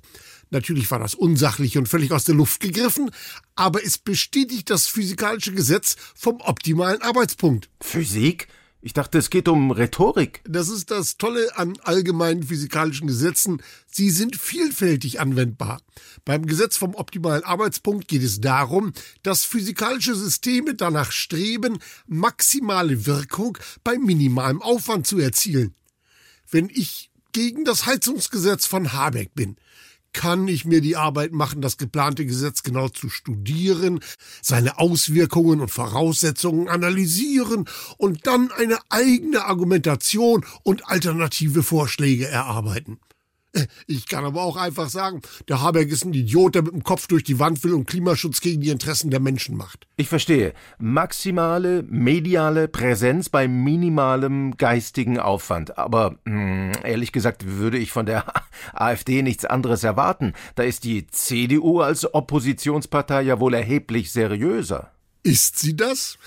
[0.51, 3.09] Natürlich war das unsachlich und völlig aus der Luft gegriffen,
[3.55, 7.69] aber es bestätigt das physikalische Gesetz vom optimalen Arbeitspunkt.
[7.81, 8.47] Physik?
[8.83, 10.41] Ich dachte, es geht um Rhetorik.
[10.43, 13.61] Das ist das Tolle an allgemeinen physikalischen Gesetzen.
[13.85, 15.81] Sie sind vielfältig anwendbar.
[16.25, 23.57] Beim Gesetz vom optimalen Arbeitspunkt geht es darum, dass physikalische Systeme danach streben, maximale Wirkung
[23.83, 25.75] bei minimalem Aufwand zu erzielen.
[26.49, 29.57] Wenn ich gegen das Heizungsgesetz von Habeck bin,
[30.13, 33.99] kann ich mir die Arbeit machen, das geplante Gesetz genau zu studieren,
[34.41, 37.65] seine Auswirkungen und Voraussetzungen analysieren
[37.97, 42.99] und dann eine eigene Argumentation und alternative Vorschläge erarbeiten.
[43.85, 47.07] Ich kann aber auch einfach sagen, der Habeck ist ein Idiot, der mit dem Kopf
[47.07, 49.87] durch die Wand will und Klimaschutz gegen die Interessen der Menschen macht.
[49.97, 50.53] Ich verstehe.
[50.79, 55.77] Maximale mediale Präsenz bei minimalem geistigen Aufwand.
[55.77, 58.25] Aber mh, ehrlich gesagt würde ich von der
[58.73, 60.33] AfD nichts anderes erwarten.
[60.55, 64.91] Da ist die CDU als Oppositionspartei ja wohl erheblich seriöser.
[65.23, 66.17] Ist sie das?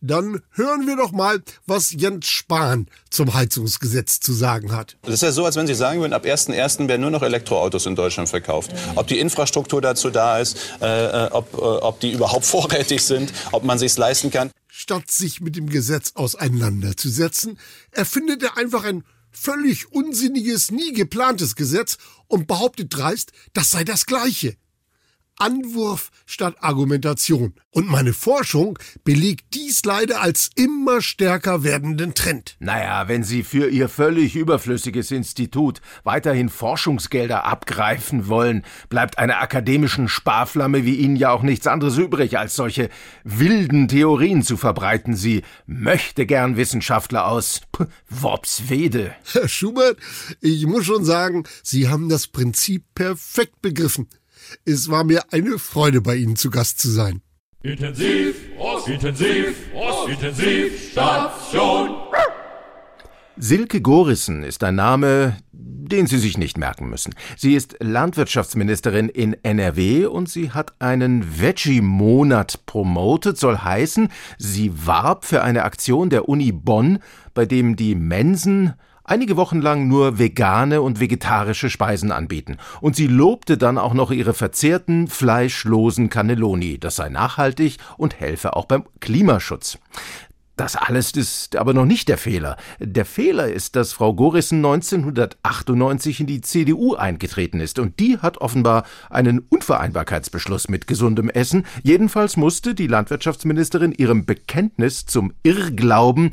[0.00, 4.96] Dann hören wir doch mal, was Jens Spahn zum Heizungsgesetz zu sagen hat.
[5.02, 6.86] Das ist ja so, als wenn Sie sagen würden, ab 1.1.
[6.86, 8.72] werden nur noch Elektroautos in Deutschland verkauft.
[8.94, 13.32] Ob die Infrastruktur dazu da ist, äh, äh, ob, äh, ob die überhaupt vorrätig sind,
[13.50, 14.50] ob man sich's leisten kann.
[14.68, 17.58] Statt sich mit dem Gesetz auseinanderzusetzen,
[17.90, 24.06] erfindet er einfach ein völlig unsinniges, nie geplantes Gesetz und behauptet dreist, das sei das
[24.06, 24.56] Gleiche.
[25.42, 27.54] Anwurf statt Argumentation.
[27.72, 32.54] Und meine Forschung belegt dies leider als immer stärker werdenden Trend.
[32.60, 40.06] Naja, wenn Sie für Ihr völlig überflüssiges Institut weiterhin Forschungsgelder abgreifen wollen, bleibt einer akademischen
[40.06, 42.88] Sparflamme wie Ihnen ja auch nichts anderes übrig, als solche
[43.24, 45.16] wilden Theorien zu verbreiten.
[45.16, 47.62] Sie möchte gern Wissenschaftler aus
[48.08, 49.16] Worpswede.
[49.32, 49.98] Herr Schubert,
[50.40, 54.06] ich muss schon sagen, Sie haben das Prinzip perfekt begriffen.
[54.64, 57.22] Es war mir eine Freude, bei Ihnen zu Gast zu sein.
[57.62, 61.90] Intensiv, Ost, intensiv, Ost, intensiv, Station.
[63.36, 67.14] Silke Gorissen ist ein Name, den Sie sich nicht merken müssen.
[67.36, 75.24] Sie ist Landwirtschaftsministerin in NRW und sie hat einen Veggie-Monat promotet, soll heißen, sie warb
[75.24, 76.98] für eine Aktion der Uni Bonn,
[77.32, 82.58] bei dem die Mensen einige Wochen lang nur vegane und vegetarische Speisen anbieten.
[82.80, 86.78] Und sie lobte dann auch noch ihre verzehrten, fleischlosen Cannelloni.
[86.78, 89.78] Das sei nachhaltig und helfe auch beim Klimaschutz.
[90.56, 92.58] Das alles ist aber noch nicht der Fehler.
[92.78, 98.38] Der Fehler ist, dass Frau Gorissen 1998 in die CDU eingetreten ist und die hat
[98.38, 101.64] offenbar einen Unvereinbarkeitsbeschluss mit gesundem Essen.
[101.82, 106.32] Jedenfalls musste die Landwirtschaftsministerin ihrem Bekenntnis zum Irrglauben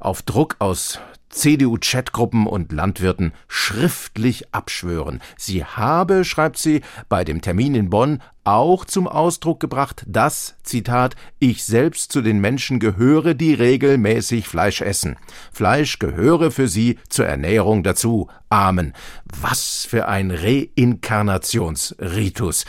[0.00, 0.98] auf Druck aus
[1.30, 5.20] CDU-Chatgruppen und Landwirten schriftlich abschwören.
[5.36, 11.16] Sie habe, schreibt sie, bei dem Termin in Bonn auch zum Ausdruck gebracht, dass, Zitat,
[11.38, 15.16] ich selbst zu den Menschen gehöre, die regelmäßig Fleisch essen.
[15.52, 18.28] Fleisch gehöre für sie zur Ernährung dazu.
[18.48, 18.94] Amen.
[19.40, 22.64] Was für ein Reinkarnationsritus.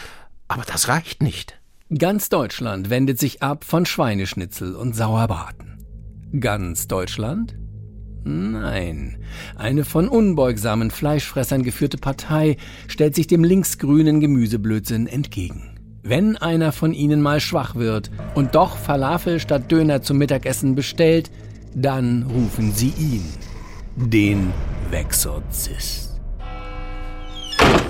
[0.48, 1.58] Aber das reicht nicht.
[1.98, 5.84] Ganz Deutschland wendet sich ab von Schweineschnitzel und Sauerbraten.
[6.40, 7.61] Ganz Deutschland?
[8.24, 9.18] Nein.
[9.56, 12.58] Eine von unbeugsamen Fleischfressern geführte Partei
[12.88, 15.72] stellt sich dem linksgrünen Gemüseblödsinn entgegen.
[16.04, 21.32] Wenn einer von ihnen mal schwach wird und doch Falafel statt Döner zum Mittagessen bestellt,
[21.76, 23.24] dann rufen sie ihn,
[23.96, 24.52] den
[24.90, 26.11] Wexorzist.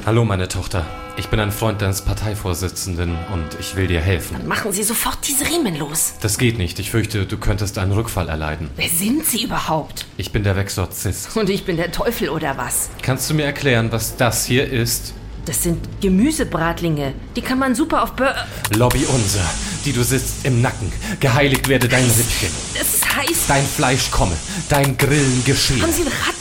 [0.04, 0.84] Hallo, meine Tochter.
[1.16, 4.48] Ich bin ein Freund deines Parteivorsitzenden und ich will dir helfen.
[4.48, 6.14] Machen Sie sofort diese Riemen los.
[6.22, 6.80] Das geht nicht.
[6.80, 8.72] Ich fürchte, du könntest einen Rückfall erleiden.
[8.78, 10.08] Wer sind Sie überhaupt?
[10.18, 11.38] Ich bin der Wexorzist.
[11.38, 12.90] Und ich bin der Teufel oder was?
[13.04, 15.14] Kannst du mir erklären, was das hier ist?
[15.46, 17.14] Das sind Gemüsebratlinge.
[17.36, 18.36] Die kann man super auf Bör...
[18.76, 19.48] Lobby unser,
[19.86, 20.92] die du sitzt im Nacken.
[21.20, 22.50] Geheiligt werde dein Rippchen.
[22.74, 23.48] Das ist heiß.
[23.48, 24.36] Dein Fleisch komme.
[24.68, 25.84] Dein Grillen geschehen.
[25.84, 26.36] Haben Sie ein Rad ab?
[26.36, 26.41] Sie haben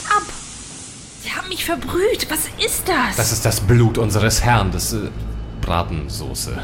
[1.61, 2.27] mich verbrüht.
[2.29, 3.15] Was ist das?
[3.17, 5.09] Das ist das Blut unseres Herrn, das äh,
[5.61, 6.59] Bratensoße.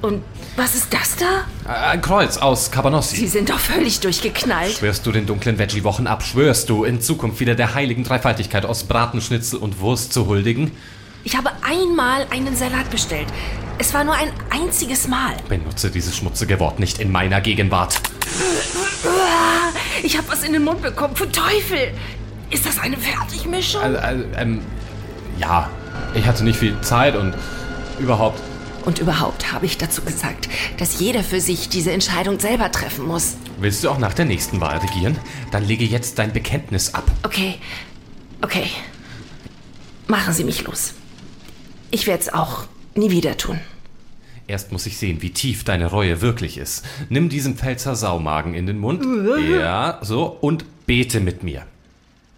[0.00, 0.22] Und
[0.56, 1.70] was ist das da?
[1.90, 3.16] Ein Kreuz aus Cabanossi.
[3.16, 4.72] Sie sind doch völlig durchgeknallt.
[4.72, 6.22] Schwörst du den dunklen Veggie-Wochen ab?
[6.22, 10.70] Schwörst du, in Zukunft wieder der heiligen Dreifaltigkeit aus Bratenschnitzel und Wurst zu huldigen?
[11.24, 13.26] Ich habe einmal einen Salat bestellt.
[13.78, 15.34] Es war nur ein einziges Mal.
[15.48, 18.00] Benutze dieses schmutzige Wort nicht in meiner Gegenwart.
[20.04, 21.16] Ich habe was in den Mund bekommen.
[21.16, 21.92] Für Teufel!
[22.50, 23.82] Ist das eine Fertigmischung?
[23.82, 24.60] Also, also, ähm,
[25.38, 25.70] ja,
[26.14, 27.34] ich hatte nicht viel Zeit und
[27.98, 28.40] überhaupt.
[28.84, 33.36] Und überhaupt habe ich dazu gesagt, dass jeder für sich diese Entscheidung selber treffen muss.
[33.60, 35.18] Willst du auch nach der nächsten Wahl regieren?
[35.50, 37.04] Dann lege jetzt dein Bekenntnis ab.
[37.22, 37.56] Okay,
[38.40, 38.66] okay.
[40.06, 40.94] Machen Sie mich los.
[41.90, 43.58] Ich werde es auch nie wieder tun.
[44.46, 46.86] Erst muss ich sehen, wie tief deine Reue wirklich ist.
[47.10, 49.04] Nimm diesen Pfälzer Saumagen in den Mund.
[49.50, 50.24] Ja, so.
[50.24, 51.66] Und bete mit mir.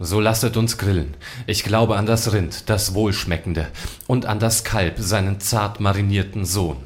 [0.02, 1.12] So lasset uns grillen.
[1.46, 3.66] Ich glaube an das Rind, das Wohlschmeckende,
[4.06, 6.78] und an das Kalb, seinen zart marinierten Sohn.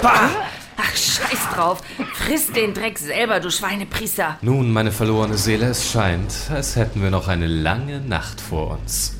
[0.00, 0.30] Bah!
[0.76, 1.82] Ach, scheiß drauf.
[2.14, 4.38] Friss den Dreck selber, du Schweinepriester.
[4.42, 9.16] Nun, meine verlorene Seele, es scheint, als hätten wir noch eine lange Nacht vor uns.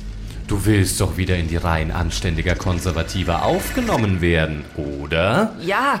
[0.47, 5.53] Du willst doch wieder in die Reihen anständiger Konservativer aufgenommen werden, oder?
[5.61, 5.99] Ja,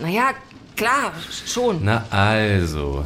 [0.00, 0.30] naja,
[0.74, 1.12] klar,
[1.46, 1.80] schon.
[1.84, 3.04] Na also,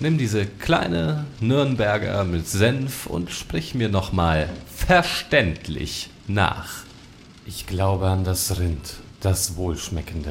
[0.00, 6.84] nimm diese kleine Nürnberger mit Senf und sprich mir nochmal verständlich nach.
[7.46, 10.30] Ich glaube an das Rind, das Wohlschmeckende.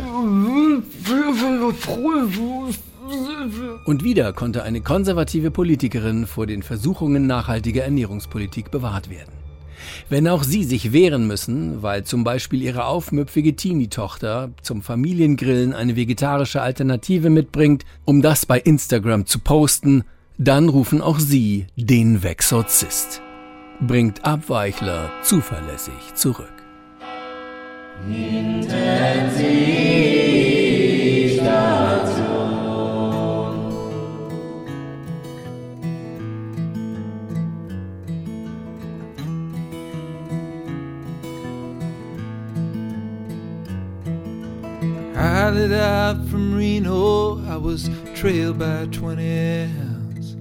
[3.86, 9.43] Und wieder konnte eine konservative Politikerin vor den Versuchungen nachhaltiger Ernährungspolitik bewahrt werden.
[10.10, 15.96] Wenn auch sie sich wehren müssen, weil zum Beispiel ihre aufmüpfige Teenie-Tochter zum Familiengrillen eine
[15.96, 20.04] vegetarische Alternative mitbringt, um das bei Instagram zu posten,
[20.38, 23.22] dann rufen auch sie den Wexorzist.
[23.82, 26.54] Bringt Abweichler zuverlässig zurück.
[29.40, 30.63] I
[45.54, 47.46] lit out from Reno.
[47.48, 50.36] I was trailed by 20 hounds.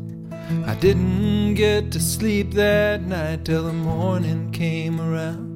[0.66, 5.52] I didn't get to sleep that night till the morning came around.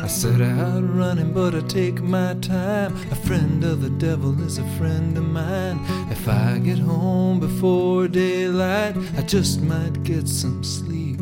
[0.00, 2.96] I set out running, but I take my time.
[3.10, 5.80] A friend of the devil is a friend of mine.
[6.10, 11.18] If I get home before daylight, I just might get some sleep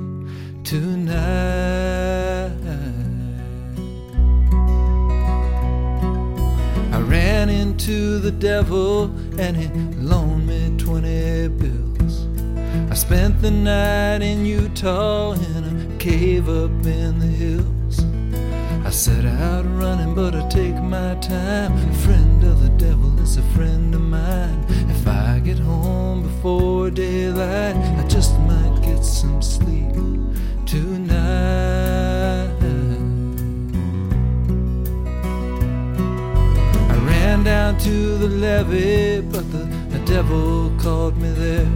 [0.64, 1.12] tonight.
[7.12, 9.04] Ran into the devil
[9.38, 9.68] and he
[10.00, 12.26] loaned me 20 bills.
[12.90, 17.96] I spent the night in Utah in a cave up in the hills.
[18.86, 21.72] I set out running, but I take my time.
[21.90, 24.64] A friend of the devil is a friend of mine.
[24.88, 29.92] If I get home before daylight, I just might get some sleep
[30.64, 31.71] tonight.
[37.44, 41.66] Down to the levee, but the, the devil called me there.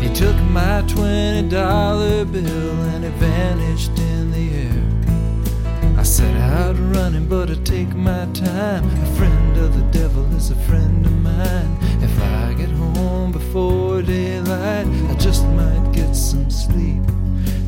[0.00, 5.96] He took my twenty dollar bill and it vanished in the air.
[5.96, 8.84] I set out running, but I take my time.
[8.84, 11.78] A friend of the devil is a friend of mine.
[12.02, 14.86] If I get home before daylight.
[15.08, 17.04] I just might get some sleep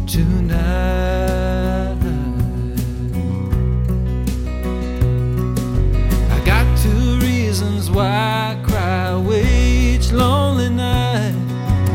[0.09, 1.50] tonight.
[7.91, 8.81] Why I cry
[9.33, 11.35] each lonely night.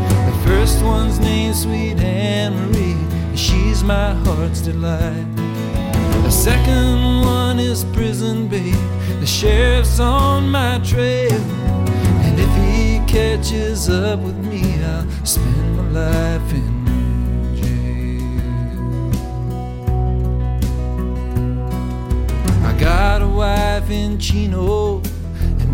[0.10, 2.94] The first one's named Sweet Anne Marie,
[3.30, 5.26] and she's my heart's delight.
[6.24, 8.76] The second one is Prison Babe,
[9.20, 11.42] the sheriff's on my trail.
[12.26, 16.86] And if he catches up with me, I'll spend my life in
[17.56, 18.24] jail.
[22.66, 25.02] I got a wife in Chino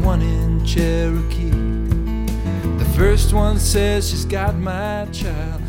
[0.03, 1.49] one in Cherokee.
[1.49, 5.60] The first one says she's got my child,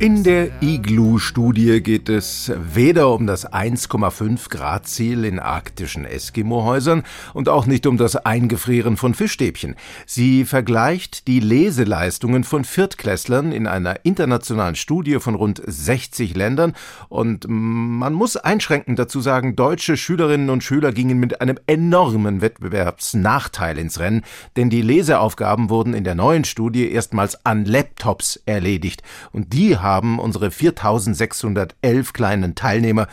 [0.00, 7.02] In der Igloo-Studie geht es weder um das 1,5 Grad Ziel in arktischen Eskimo-Häusern
[7.34, 9.76] und auch nicht um das Eingefrieren von Fischstäbchen.
[10.06, 16.72] Sie vergleicht die Leseleistungen von Viertklässlern in einer internationalen Studie von rund 60 Ländern
[17.10, 23.76] und man muss einschränkend dazu sagen, deutsche Schülerinnen und Schüler gingen mit einem enormen Wettbewerbsnachteil
[23.76, 24.22] ins Rennen,
[24.56, 29.89] denn die Leseaufgaben wurden in der neuen Studie erstmals an Laptops erledigt und die haben
[29.98, 33.08] unsere 4611 kleinen Teilnehmer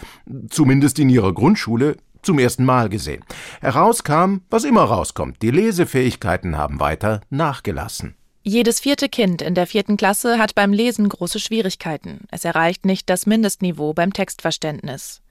[0.49, 3.23] zumindest in ihrer Grundschule zum ersten Mal gesehen.
[3.61, 8.15] Herauskam, was immer rauskommt, die Lesefähigkeiten haben weiter nachgelassen.
[8.43, 12.21] Jedes vierte Kind in der vierten Klasse hat beim Lesen große Schwierigkeiten.
[12.31, 15.21] Es erreicht nicht das Mindestniveau beim Textverständnis.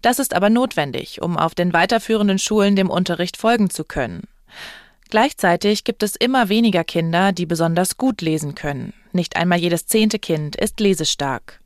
[0.00, 4.22] Das ist aber notwendig, um auf den weiterführenden Schulen dem Unterricht folgen zu können.
[5.10, 8.94] Gleichzeitig gibt es immer weniger Kinder, die besonders gut lesen können.
[9.12, 11.60] Nicht einmal jedes zehnte Kind ist lesestark.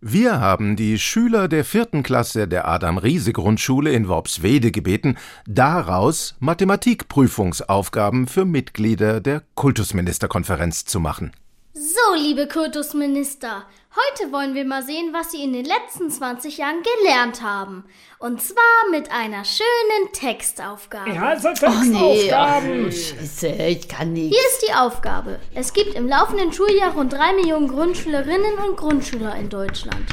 [0.00, 8.44] Wir haben die Schüler der vierten Klasse der Adam-Riese-Grundschule in Worpswede gebeten, daraus Mathematikprüfungsaufgaben für
[8.44, 11.32] Mitglieder der Kultusministerkonferenz zu machen.
[11.78, 16.82] So, liebe Kultusminister, heute wollen wir mal sehen, was Sie in den letzten 20 Jahren
[16.82, 17.84] gelernt haben.
[18.18, 21.10] Und zwar mit einer schönen Textaufgabe.
[21.10, 22.86] Ja, also Textaufgaben.
[22.86, 24.34] Oh, Scheiße, ich kann nicht.
[24.34, 25.38] Hier ist die Aufgabe.
[25.54, 30.06] Es gibt im laufenden Schuljahr rund drei Millionen Grundschülerinnen und Grundschüler in Deutschland.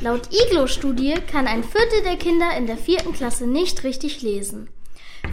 [0.00, 4.70] Laut Iglo-Studie kann ein Viertel der Kinder in der vierten Klasse nicht richtig lesen.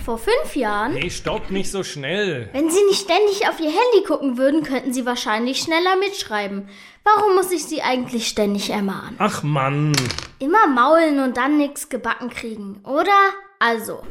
[0.04, 2.50] Vor fünf Jahren, Hey, stopp nicht so schnell.
[2.54, 6.70] wenn Sie nicht ständig auf Ihr Handy gucken würden, könnten Sie wahrscheinlich schneller mitschreiben.
[7.04, 9.16] Warum muss ich Sie eigentlich ständig ermahnen?
[9.18, 9.94] Ach Mann.
[10.40, 13.12] Immer maulen und dann nix gebacken kriegen, oder?
[13.60, 14.04] Also,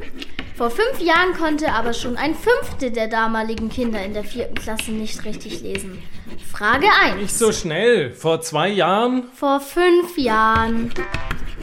[0.57, 4.91] vor fünf Jahren konnte aber schon ein Fünftel der damaligen Kinder in der vierten Klasse
[4.91, 6.03] nicht richtig lesen.
[6.51, 7.15] Frage 1.
[7.21, 8.11] Nicht so schnell.
[8.11, 9.29] Vor zwei Jahren?
[9.33, 10.91] Vor fünf Jahren.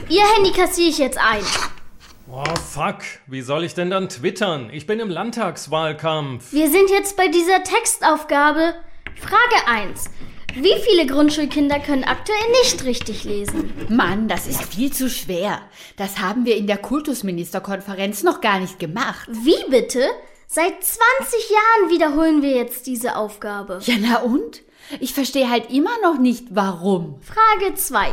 [0.08, 1.42] Ihr Handy kassiere ich jetzt ein.
[2.36, 2.96] Oh, fuck.
[3.28, 4.68] Wie soll ich denn dann twittern?
[4.72, 6.52] Ich bin im Landtagswahlkampf.
[6.52, 8.74] Wir sind jetzt bei dieser Textaufgabe.
[9.14, 10.10] Frage 1.
[10.56, 13.72] Wie viele Grundschulkinder können aktuell nicht richtig lesen?
[13.88, 15.60] Mann, das ist viel zu schwer.
[15.96, 19.28] Das haben wir in der Kultusministerkonferenz noch gar nicht gemacht.
[19.30, 20.04] Wie bitte?
[20.48, 23.78] Seit 20 Jahren wiederholen wir jetzt diese Aufgabe.
[23.84, 24.62] Ja, na und?
[24.98, 27.20] Ich verstehe halt immer noch nicht, warum.
[27.20, 28.10] Frage 2.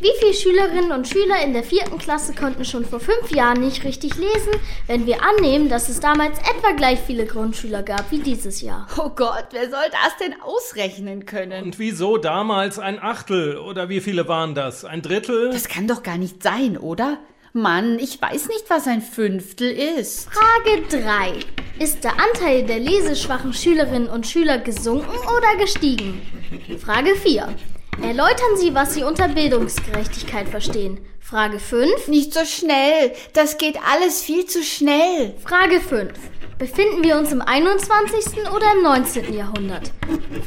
[0.00, 3.84] Wie viele Schülerinnen und Schüler in der vierten Klasse konnten schon vor fünf Jahren nicht
[3.84, 4.52] richtig lesen,
[4.86, 8.86] wenn wir annehmen, dass es damals etwa gleich viele Grundschüler gab wie dieses Jahr?
[8.96, 11.64] Oh Gott, wer soll das denn ausrechnen können?
[11.64, 13.58] Und wieso damals ein Achtel?
[13.58, 14.86] Oder wie viele waren das?
[14.86, 15.50] Ein Drittel?
[15.50, 17.18] Das kann doch gar nicht sein, oder?
[17.52, 20.30] Mann, ich weiß nicht, was ein Fünftel ist.
[20.30, 21.40] Frage 3.
[21.78, 26.22] Ist der Anteil der leseschwachen Schülerinnen und Schüler gesunken oder gestiegen?
[26.78, 27.54] Frage 4.
[28.02, 31.00] Erläutern Sie, was Sie unter Bildungsgerechtigkeit verstehen.
[31.20, 32.08] Frage 5.
[32.08, 33.12] Nicht so schnell.
[33.34, 35.34] Das geht alles viel zu schnell.
[35.44, 36.12] Frage 5.
[36.58, 38.38] Befinden wir uns im 21.
[38.54, 39.32] oder im 19.
[39.32, 39.92] Jahrhundert?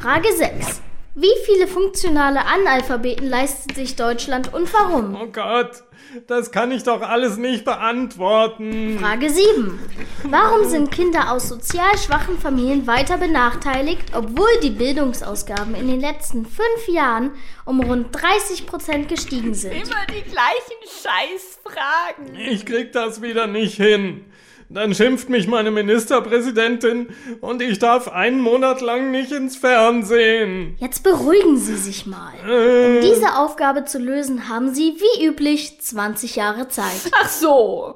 [0.01, 0.81] Frage 6.
[1.15, 5.15] Wie viele funktionale Analphabeten leistet sich Deutschland und warum?
[5.15, 5.83] Oh Gott,
[6.25, 8.97] das kann ich doch alles nicht beantworten.
[8.99, 9.79] Frage 7.
[10.23, 16.47] Warum sind Kinder aus sozial schwachen Familien weiter benachteiligt, obwohl die Bildungsausgaben in den letzten
[16.47, 17.33] fünf Jahren
[17.65, 19.73] um rund 30 Prozent gestiegen sind?
[19.73, 22.35] Immer die gleichen Scheißfragen.
[22.35, 24.25] Ich krieg das wieder nicht hin.
[24.73, 27.09] Dann schimpft mich meine Ministerpräsidentin
[27.41, 30.75] und ich darf einen Monat lang nicht ins Fernsehen.
[30.79, 32.33] Jetzt beruhigen Sie sich mal.
[32.43, 37.11] Um diese Aufgabe zu lösen, haben Sie wie üblich 20 Jahre Zeit.
[37.11, 37.95] Ach so.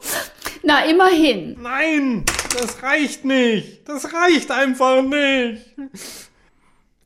[0.61, 1.57] Na, immerhin.
[1.59, 2.25] Nein,
[2.59, 3.88] das reicht nicht.
[3.89, 5.63] Das reicht einfach nicht.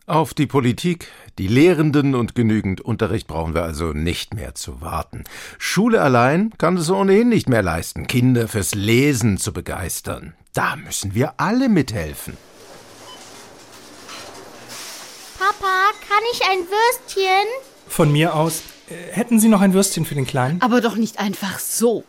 [0.06, 1.08] Auf die Politik,
[1.42, 5.24] die Lehrenden und genügend Unterricht brauchen wir also nicht mehr zu warten.
[5.58, 10.36] Schule allein kann es ohnehin nicht mehr leisten, Kinder fürs Lesen zu begeistern.
[10.54, 12.38] Da müssen wir alle mithelfen.
[15.40, 17.48] Papa, kann ich ein Würstchen?
[17.88, 18.62] Von mir aus.
[18.88, 20.62] Äh, hätten Sie noch ein Würstchen für den Kleinen?
[20.62, 22.04] Aber doch nicht einfach so.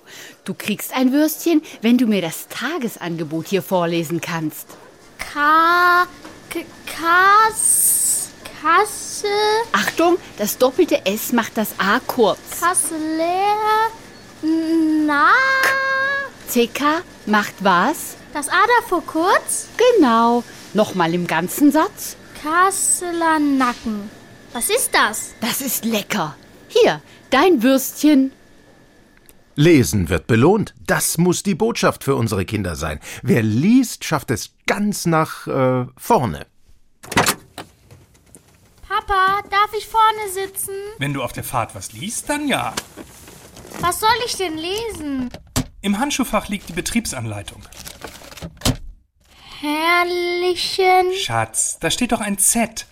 [0.44, 4.66] Du kriegst ein Würstchen, wenn du mir das Tagesangebot hier vorlesen kannst.
[5.18, 6.06] Ka.
[6.50, 8.21] K Kas.
[8.62, 9.26] Kasse.
[9.72, 12.38] Achtung, das doppelte S macht das A kurz.
[12.60, 13.90] Kasse leer.
[15.04, 15.30] Na.
[16.48, 18.16] CK macht was?
[18.32, 19.66] Das A davor kurz?
[19.96, 20.44] Genau.
[20.74, 22.16] Nochmal im ganzen Satz.
[22.40, 24.08] Kasseler Nacken.
[24.52, 25.34] Was ist das?
[25.40, 26.36] Das ist lecker.
[26.68, 28.30] Hier, dein Würstchen.
[29.56, 30.72] Lesen wird belohnt.
[30.86, 33.00] Das muss die Botschaft für unsere Kinder sein.
[33.22, 36.46] Wer liest, schafft es ganz nach äh, vorne.
[39.12, 40.74] Papa, darf ich vorne sitzen?
[40.98, 42.72] Wenn du auf der Fahrt was liest, dann ja.
[43.80, 45.30] Was soll ich denn lesen?
[45.82, 47.62] Im Handschuhfach liegt die Betriebsanleitung.
[49.60, 52.86] Herrlichen, Schatz, da steht doch ein Z.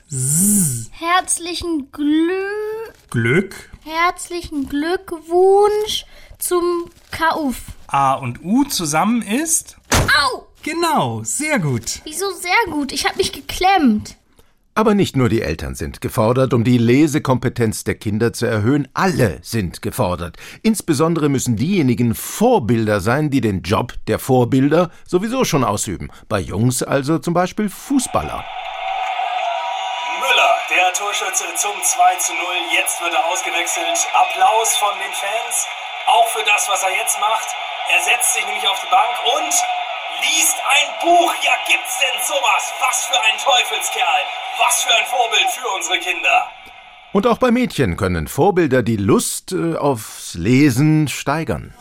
[0.93, 2.45] herzlichen Glü
[3.09, 3.71] Glück.
[3.85, 6.05] herzlichen Glückwunsch
[6.39, 7.57] zum Kauf.
[7.87, 9.77] A und U zusammen ist.
[9.93, 10.47] Au!
[10.63, 12.01] Genau, sehr gut.
[12.05, 12.93] Wieso sehr gut?
[12.93, 14.17] Ich habe mich geklemmt.
[14.75, 18.89] Aber nicht nur die Eltern sind gefordert, um die Lesekompetenz der Kinder zu erhöhen.
[18.95, 20.37] Alle sind gefordert.
[20.63, 26.09] Insbesondere müssen diejenigen Vorbilder sein, die den Job der Vorbilder sowieso schon ausüben.
[26.29, 28.45] Bei Jungs also zum Beispiel Fußballer.
[30.21, 32.41] Müller, der Torschütze zum 2 zu 0.
[32.73, 33.99] Jetzt wird er ausgewechselt.
[34.15, 35.67] Applaus von den Fans.
[36.07, 37.49] Auch für das, was er jetzt macht.
[37.93, 39.53] Er setzt sich nämlich auf die Bank und
[40.21, 41.33] liest ein Buch.
[41.43, 42.73] Ja, gibt's denn sowas?
[42.81, 44.23] Was für ein Teufelskerl.
[44.59, 46.49] Was für ein Vorbild für unsere Kinder.
[47.13, 51.75] Und auch bei Mädchen können Vorbilder die Lust äh, aufs Lesen steigern.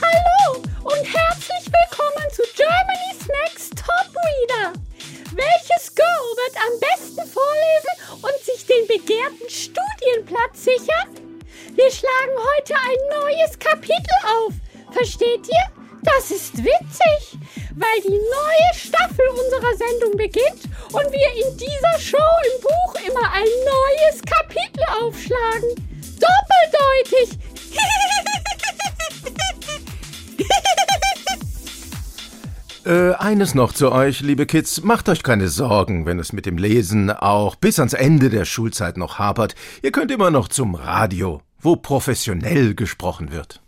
[0.00, 4.72] Hallo und herzlich willkommen zu Germany's Next Top Reader.
[5.34, 6.06] Welches Girl
[6.36, 11.08] wird am besten vorlesen und sich den begehrten Studienplatz sichern?
[11.74, 14.52] Wir schlagen heute ein neues Kapitel auf.
[14.92, 15.71] Versteht ihr?
[16.02, 17.38] Das ist witzig,
[17.76, 23.32] weil die neue Staffel unserer Sendung beginnt und wir in dieser Show im Buch immer
[23.32, 25.74] ein neues Kapitel aufschlagen.
[26.18, 27.38] Doppeldeutig.
[32.84, 34.82] Äh, eines noch zu euch, liebe Kids.
[34.82, 38.96] Macht euch keine Sorgen, wenn es mit dem Lesen auch bis ans Ende der Schulzeit
[38.96, 39.54] noch hapert.
[39.82, 43.61] Ihr könnt immer noch zum Radio, wo professionell gesprochen wird.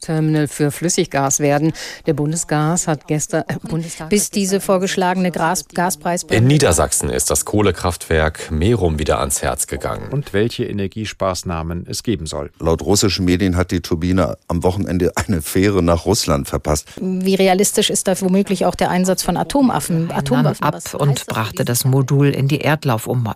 [0.00, 1.72] Terminal für Flüssiggas werden.
[2.06, 7.44] Der Bundesgas hat gestern äh, Bundestag bis diese vorgeschlagene Gas Gaspreis In Niedersachsen ist das
[7.44, 10.12] Kohlekraftwerk Merum wieder ans Herz gegangen.
[10.12, 12.50] Und welche Energiespaßnahmen es geben soll.
[12.58, 16.88] Laut russischen Medien hat die Turbine am Wochenende eine Fähre nach Russland verpasst.
[17.00, 20.62] Wie realistisch ist da womöglich auch der Einsatz von Atomaffen, Atomwaffen?
[20.62, 23.32] ab und brachte das Modul in die Erdlaufum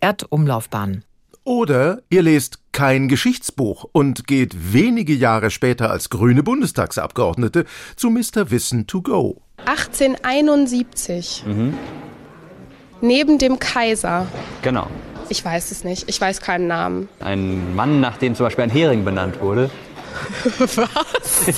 [0.00, 1.02] Erdumlaufbahn.
[1.44, 7.64] Oder ihr lest kein Geschichtsbuch und geht wenige Jahre später als grüne Bundestagsabgeordnete
[7.96, 8.50] zu Mr.
[8.50, 9.40] Wissen to go.
[9.64, 11.42] 1871.
[13.00, 14.26] Neben dem Kaiser.
[14.60, 14.88] Genau.
[15.30, 16.06] Ich weiß es nicht.
[16.10, 17.08] Ich weiß keinen Namen.
[17.20, 19.70] Ein Mann, nach dem zum Beispiel ein Hering benannt wurde.
[20.58, 20.76] Was?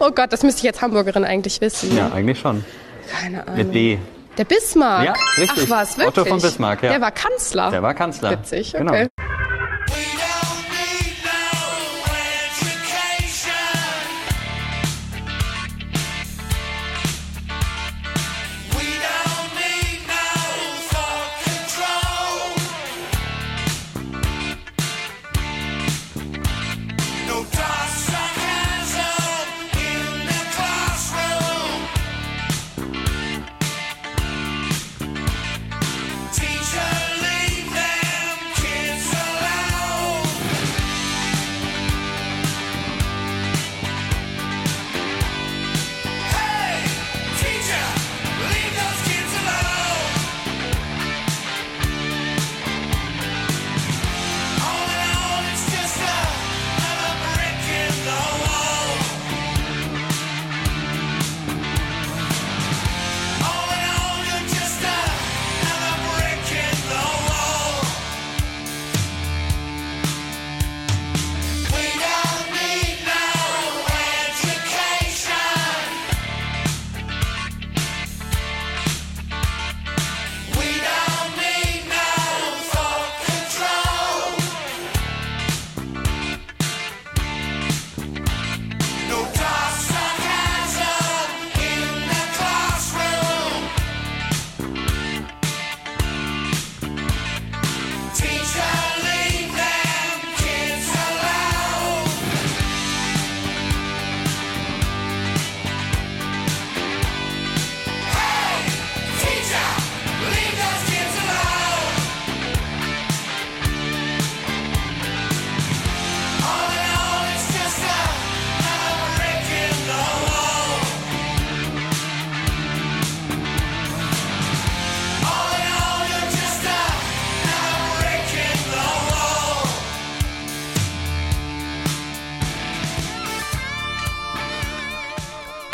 [0.00, 1.96] oh Gott, das müsste ich als Hamburgerin eigentlich wissen.
[1.96, 2.64] Ja, eigentlich schon.
[3.08, 3.56] Keine Ahnung.
[3.56, 3.98] Mit B.
[4.38, 5.04] Der Bismarck.
[5.04, 5.64] Ja, richtig.
[5.66, 6.18] Ach was, wirklich?
[6.18, 6.90] Otto von Bismarck, ja.
[6.90, 7.70] Der war Kanzler.
[7.70, 8.30] Der war Kanzler.
[8.30, 8.92] Witzig, Genau.
[8.92, 9.08] okay.
[9.18, 9.31] No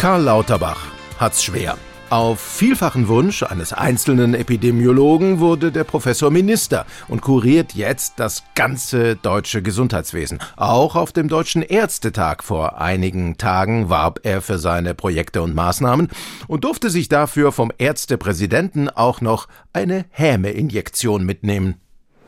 [0.09, 0.87] Karl Lauterbach
[1.19, 1.77] hat's schwer.
[2.09, 9.17] Auf vielfachen Wunsch eines einzelnen Epidemiologen wurde der Professor Minister und kuriert jetzt das ganze
[9.17, 10.39] deutsche Gesundheitswesen.
[10.57, 16.09] Auch auf dem Deutschen Ärztetag vor einigen Tagen warb er für seine Projekte und Maßnahmen
[16.47, 21.75] und durfte sich dafür vom Ärztepräsidenten auch noch eine Hämeinjektion mitnehmen.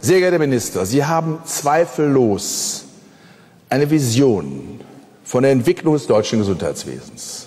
[0.00, 2.84] Sehr geehrter Minister, Sie haben zweifellos
[3.70, 4.80] eine Vision
[5.24, 7.46] von der Entwicklung des deutschen Gesundheitswesens.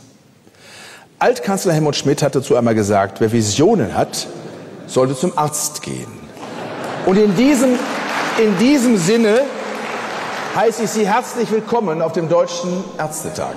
[1.24, 4.28] Altkanzler Helmut Schmidt hat dazu einmal gesagt, wer Visionen hat,
[4.88, 6.12] sollte zum Arzt gehen.
[7.06, 7.80] Und in diesem,
[8.44, 9.40] in diesem Sinne
[10.54, 13.56] heiße ich Sie herzlich willkommen auf dem Deutschen Ärztetag.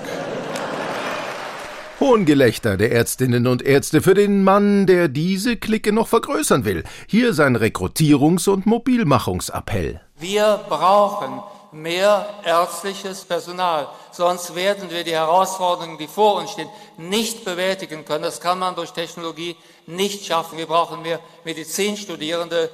[1.98, 6.84] Hohngelächter der Ärztinnen und Ärzte für den Mann, der diese Clique noch vergrößern will.
[7.08, 10.00] Hier sein Rekrutierungs- und Mobilmachungsappell.
[10.20, 11.40] Wir brauchen
[11.80, 13.88] mehr ärztliches Personal.
[14.12, 18.24] Sonst werden wir die Herausforderungen, die vor uns stehen, nicht bewältigen können.
[18.24, 19.56] Das kann man durch Technologie
[19.86, 20.58] nicht schaffen.
[20.58, 22.70] Wir brauchen mehr Medizinstudierende.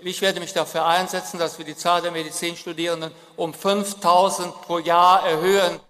[0.00, 5.26] Ich werde mich dafür einsetzen, dass wir die Zahl der Medizinstudierenden um 5000 pro Jahr
[5.26, 5.80] erhöhen.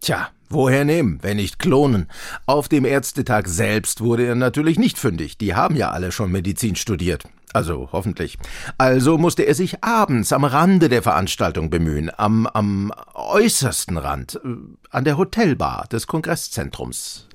[0.00, 2.08] Tja, woher nehmen, wenn nicht klonen?
[2.46, 5.38] Auf dem Ärztetag selbst wurde er natürlich nicht fündig.
[5.38, 7.24] Die haben ja alle schon Medizin studiert.
[7.52, 8.36] Also hoffentlich.
[8.78, 14.48] Also musste er sich abends am Rande der Veranstaltung bemühen, am, am äußersten Rand, äh,
[14.90, 17.28] an der Hotelbar des Kongresszentrums.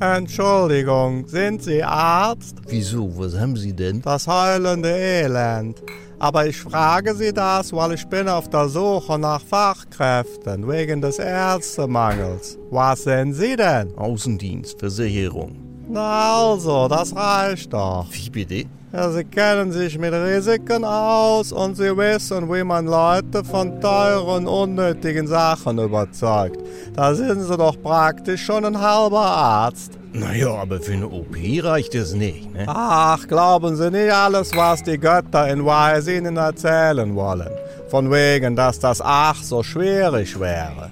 [0.00, 2.58] Entschuldigung, sind Sie Arzt?
[2.68, 4.02] Wieso, was haben Sie denn?
[4.02, 5.82] Das heulende Elend.
[6.24, 11.18] Aber ich frage Sie das, weil ich bin auf der Suche nach Fachkräften wegen des
[11.18, 12.56] Ärztemangels.
[12.70, 13.94] Was sind Sie denn?
[13.94, 15.54] Außendienst, Versicherung.
[15.86, 18.06] Na also, das reicht doch.
[18.10, 18.64] Wie bitte?
[18.90, 24.46] Ja, Sie kennen sich mit Risiken aus und Sie wissen, wie man Leute von teuren,
[24.46, 26.58] unnötigen Sachen überzeugt.
[26.94, 29.98] Da sind Sie doch praktisch schon ein halber Arzt.
[30.16, 32.66] Naja, aber für eine OP reicht das nicht, ne?
[32.68, 37.50] Ach, glauben Sie nicht alles, was die Götter in Wise Ihnen erzählen wollen.
[37.88, 40.90] Von wegen, dass das ach so schwierig wäre.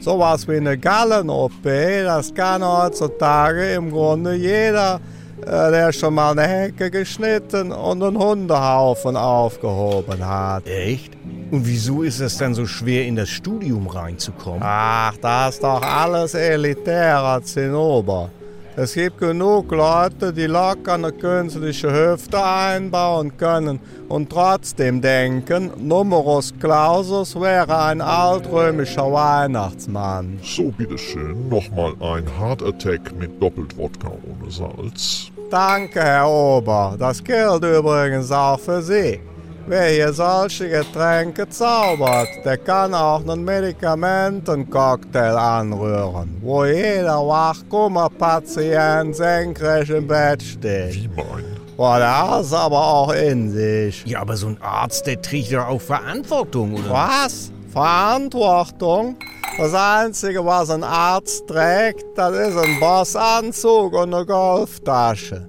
[0.00, 5.00] Sowas wie eine Gallen-OP, das kann heutzutage im Grunde jeder,
[5.42, 10.66] äh, der schon mal eine Hecke geschnitten und einen Hundehaufen aufgehoben hat.
[10.66, 11.12] Echt?
[11.50, 14.62] Und wieso ist es denn so schwer, in das Studium reinzukommen?
[14.62, 18.30] Ach, das ist doch alles elitärer Zinnober.
[18.74, 26.54] Es gibt genug Leute, die locker eine künstliche Hüfte einbauen können und trotzdem denken, Numerus
[26.58, 30.38] Clausus wäre ein altrömischer Weihnachtsmann.
[30.42, 35.30] So, bitteschön, nochmal ein Heart Attack mit Doppelt-Wodka ohne Salz.
[35.50, 36.96] Danke, Herr Ober.
[36.98, 39.20] Das gilt übrigens auch für Sie.
[39.66, 49.90] Wer hier solche Getränke zaubert, der kann auch einen Medikamentencocktail anrühren, wo jeder Wachkummerpatient senkrecht
[49.90, 50.94] im Bett steht.
[50.94, 51.44] Wie mein?
[51.76, 54.04] Boah, der ist aber auch in sich.
[54.04, 56.90] Ja, aber so ein Arzt, der trägt ja auch Verantwortung, oder?
[56.90, 57.52] Was?
[57.72, 59.16] Verantwortung?
[59.58, 65.46] Das Einzige, was ein Arzt trägt, das ist ein Bossanzug und eine Golftasche.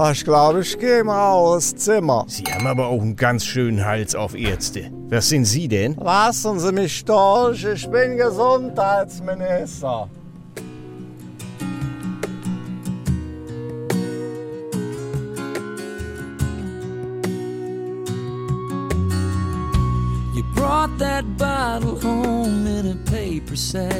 [0.00, 2.24] Ich glaube, ich gehe mal aus Zimmer.
[2.28, 4.92] Sie haben aber auch einen ganz schönen Hals auf Ärzte.
[5.08, 5.96] Was sind Sie denn?
[5.96, 10.08] Lassen Sie mich durch, ich bin Gesundheitsminister.
[20.32, 23.92] You brought that bottle home in a paper sack.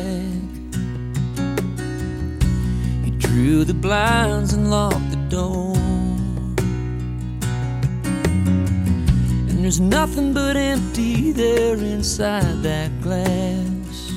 [3.04, 5.87] You drew the blinds and locked the door.
[9.58, 14.12] And there's nothing but empty there inside that glass.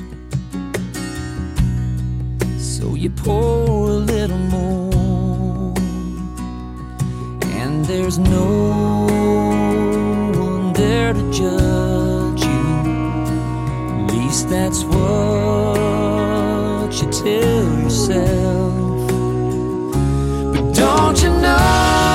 [2.59, 5.73] So you pour a little more.
[7.57, 9.07] And there's no
[10.37, 12.61] one there to judge you.
[13.97, 15.01] At least that's what
[17.01, 19.07] you tell yourself.
[20.53, 22.10] But don't you know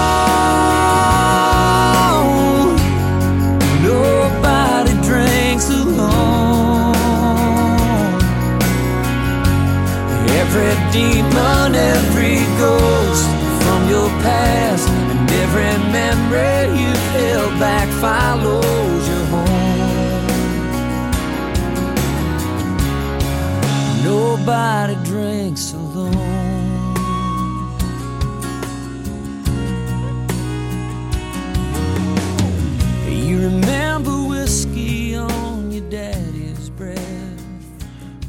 [24.46, 26.94] Nobody drinks alone.
[33.08, 36.96] You remember whiskey on your daddy's breath.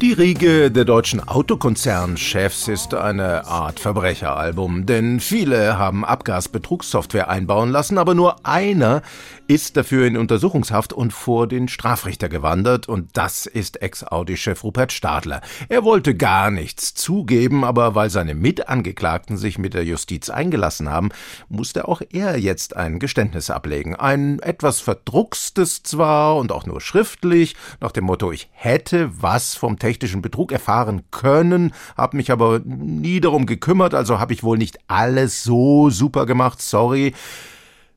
[0.00, 7.96] Die Riege der deutschen Autokonzernchefs ist eine Art Verbrecheralbum, denn viele haben Abgasbetrugssoftware einbauen lassen,
[7.96, 9.02] aber nur einer
[9.48, 15.40] ist dafür in Untersuchungshaft und vor den Strafrichter gewandert und das ist Ex-Audi-Chef Rupert Stadler.
[15.70, 21.08] Er wollte gar nichts zugeben, aber weil seine Mitangeklagten sich mit der Justiz eingelassen haben,
[21.48, 23.96] musste auch er jetzt ein Geständnis ablegen.
[23.96, 29.78] Ein etwas verdruckstes zwar und auch nur schriftlich, nach dem Motto, ich hätte was vom
[29.78, 34.78] technischen Betrug erfahren können, habe mich aber nie darum gekümmert, also habe ich wohl nicht
[34.88, 37.14] alles so super gemacht, sorry.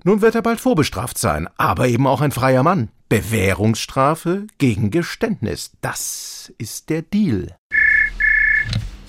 [0.04, 2.90] Nun wird er bald vorbestraft sein, aber eben auch ein freier Mann.
[3.08, 5.72] Bewährungsstrafe gegen Geständnis.
[5.82, 7.56] Das ist der Deal.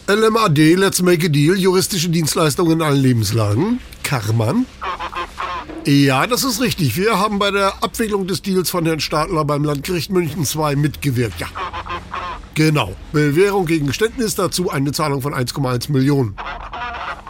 [0.08, 3.80] LMAD, Let's Make a Deal, juristische Dienstleistungen in allen Lebenslagen.
[4.02, 4.66] Karmann.
[5.84, 6.96] Ja, das ist richtig.
[6.96, 11.40] Wir haben bei der Abwicklung des Deals von Herrn Stadler beim Landgericht München II mitgewirkt.
[11.40, 11.48] Ja.
[12.54, 12.94] Genau.
[13.12, 16.36] Bewährung gegen Geständnis, dazu eine Zahlung von 1,1 Millionen.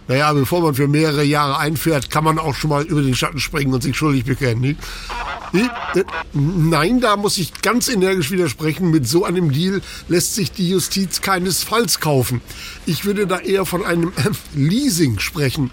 [0.07, 3.39] Naja, bevor man für mehrere Jahre einfährt, kann man auch schon mal über den Schatten
[3.39, 4.61] springen und sich schuldig bekennen.
[4.61, 4.79] Nicht?
[6.33, 8.91] Nein, da muss ich ganz energisch widersprechen.
[8.91, 12.41] Mit so einem Deal lässt sich die Justiz keinesfalls kaufen.
[12.85, 15.71] Ich würde da eher von einem äh, Leasing sprechen.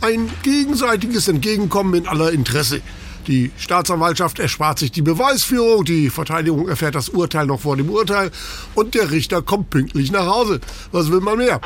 [0.00, 2.80] Ein gegenseitiges Entgegenkommen in aller Interesse.
[3.26, 8.30] Die Staatsanwaltschaft erspart sich die Beweisführung, die Verteidigung erfährt das Urteil noch vor dem Urteil
[8.74, 10.60] und der Richter kommt pünktlich nach Hause.
[10.92, 11.60] Was will man mehr?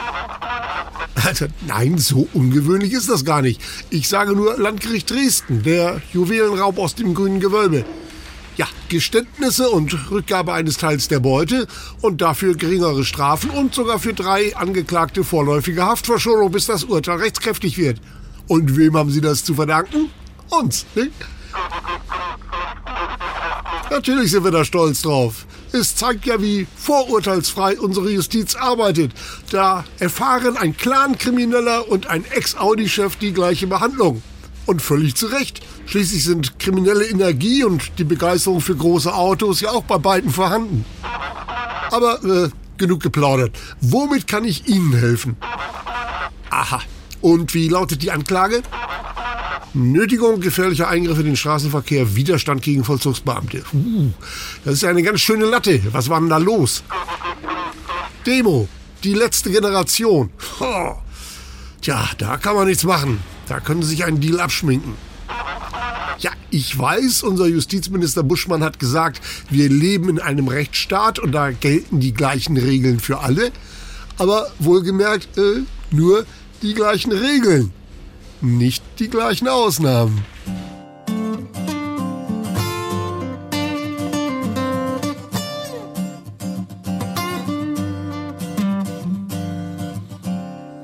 [1.15, 3.61] Also, nein, so ungewöhnlich ist das gar nicht.
[3.91, 7.85] Ich sage nur Landgericht Dresden, der Juwelenraub aus dem grünen Gewölbe.
[8.57, 11.67] Ja, Geständnisse und Rückgabe eines Teils der Beute
[12.01, 17.79] und dafür geringere Strafen und sogar für drei Angeklagte vorläufige Haftverschonung, bis das Urteil rechtskräftig
[17.79, 18.01] wird.
[18.49, 20.11] Und wem haben Sie das zu verdanken?
[20.51, 21.11] Uns, ne?
[23.91, 25.47] Natürlich sind wir da stolz drauf.
[25.73, 29.13] Es zeigt ja, wie vorurteilsfrei unsere Justiz arbeitet.
[29.51, 34.23] Da erfahren ein Clan-Krimineller und ein Ex-Audi-Chef die gleiche Behandlung.
[34.67, 35.61] Und völlig zu Recht.
[35.87, 40.85] Schließlich sind kriminelle Energie und die Begeisterung für große Autos ja auch bei beiden vorhanden.
[41.91, 43.57] Aber äh, genug geplaudert.
[43.81, 45.37] Womit kann ich Ihnen helfen?
[46.51, 46.81] Aha.
[47.23, 48.63] Und wie lautet die Anklage?
[49.75, 53.65] Nötigung gefährlicher Eingriffe in den Straßenverkehr, Widerstand gegen Vollzugsbeamte.
[53.73, 54.11] Uh,
[54.65, 55.81] das ist ja eine ganz schöne Latte.
[55.93, 56.83] Was war denn da los?
[58.27, 58.69] Demo,
[59.03, 60.31] die letzte Generation.
[60.61, 60.97] Oh.
[61.81, 63.21] Tja, da kann man nichts machen.
[63.49, 64.95] Da können Sie sich einen Deal abschminken.
[66.19, 69.21] Ja, ich weiß, unser Justizminister Buschmann hat gesagt,
[69.51, 73.51] wir leben in einem Rechtsstaat und da gelten die gleichen Regeln für alle.
[74.19, 76.27] Aber wohlgemerkt, äh, nur
[76.63, 77.73] die gleichen Regeln
[78.41, 80.25] nicht die gleichen Ausnahmen.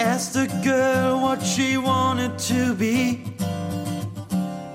[0.01, 3.25] Asked the girl what she wanted to be.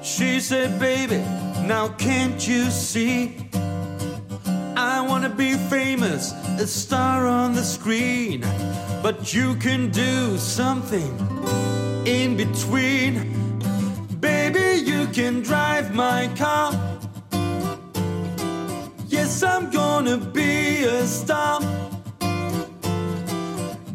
[0.02, 1.24] She said, Baby,
[1.68, 3.36] now can't you see?
[4.76, 8.42] I wanna be famous, a star on the screen.
[9.02, 11.12] But you can do something
[12.06, 13.14] in between.
[14.20, 16.74] Baby, you can drive my car.
[19.08, 21.62] Yes, I'm gonna be a star.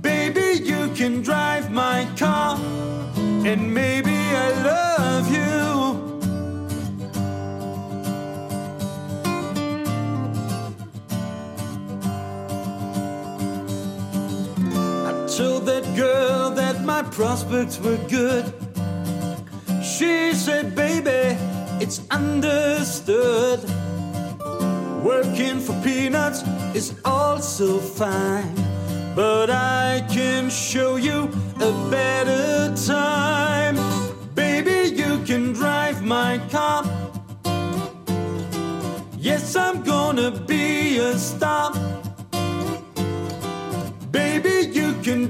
[0.01, 2.57] Baby, you can drive my car.
[3.45, 5.38] And maybe I love you.
[17.03, 18.45] My prospects were good.
[19.81, 21.39] She said, baby,
[21.81, 23.61] it's understood.
[25.05, 26.43] Working for peanuts
[26.75, 28.53] is also fine.
[29.15, 31.31] But I can show you
[31.61, 33.77] a better time.
[34.35, 36.83] Baby, you can drive my car.
[39.17, 41.78] Yes, I'm gonna be a star.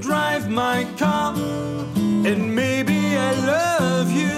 [0.01, 1.33] Drive my car.
[2.25, 2.55] And.
[2.55, 4.29] Maybe I love you.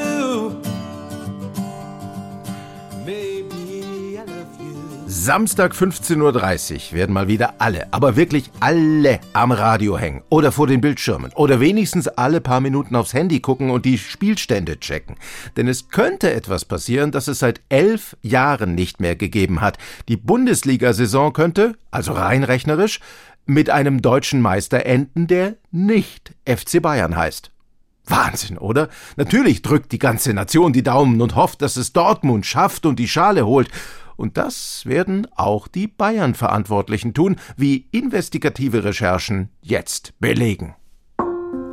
[5.23, 6.17] Samstag 15.30
[6.93, 11.31] Uhr werden mal wieder alle, aber wirklich alle am Radio hängen oder vor den Bildschirmen
[11.35, 15.17] oder wenigstens alle paar Minuten aufs Handy gucken und die Spielstände checken.
[15.57, 19.77] Denn es könnte etwas passieren, das es seit elf Jahren nicht mehr gegeben hat.
[20.07, 22.99] Die Bundesliga-Saison könnte, also rein rechnerisch,
[23.45, 27.51] mit einem deutschen Meister enden, der nicht FC Bayern heißt.
[28.05, 28.89] Wahnsinn, oder?
[29.15, 33.07] Natürlich drückt die ganze Nation die Daumen und hofft, dass es Dortmund schafft und die
[33.07, 33.69] Schale holt.
[34.17, 40.75] Und das werden auch die Bayern-Verantwortlichen tun, wie investigative Recherchen jetzt belegen.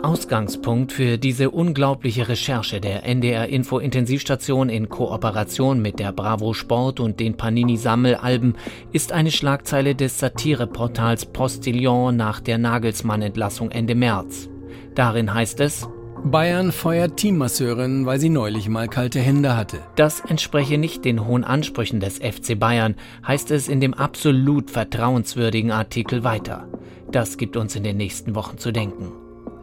[0.02, 7.00] Ausgangspunkt für diese unglaubliche Recherche der NDR Info Intensivstation in Kooperation mit der Bravo Sport
[7.00, 8.54] und den Panini Sammelalben
[8.92, 14.48] ist eine Schlagzeile des Satireportals Postillon nach der Nagelsmann Entlassung Ende März.
[14.94, 15.88] Darin heißt es
[16.24, 19.78] Bayern feuert Teammasseurin, weil sie neulich mal kalte Hände hatte.
[19.94, 22.96] Das entspreche nicht den hohen Ansprüchen des FC Bayern,
[23.26, 26.68] heißt es in dem absolut vertrauenswürdigen Artikel weiter.
[27.10, 29.12] Das gibt uns in den nächsten Wochen zu denken.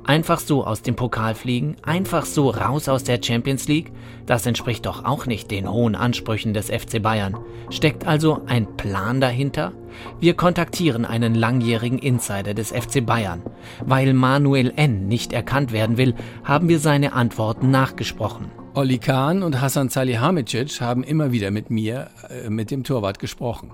[0.06, 3.91] Einfach so aus dem Pokal fliegen, einfach so raus aus der Champions League,
[4.28, 7.36] das entspricht doch auch nicht den hohen Ansprüchen des FC Bayern.
[7.72, 9.72] Steckt also ein Plan dahinter?
[10.20, 13.41] Wir kontaktieren einen langjährigen Insider des FC Bayern.
[13.84, 15.08] Weil Manuel N.
[15.08, 18.51] nicht erkannt werden will, haben wir seine Antworten nachgesprochen.
[18.76, 23.72] Oli Kahn und Hasan Salihamidzic haben immer wieder mit mir, äh, mit dem Torwart gesprochen.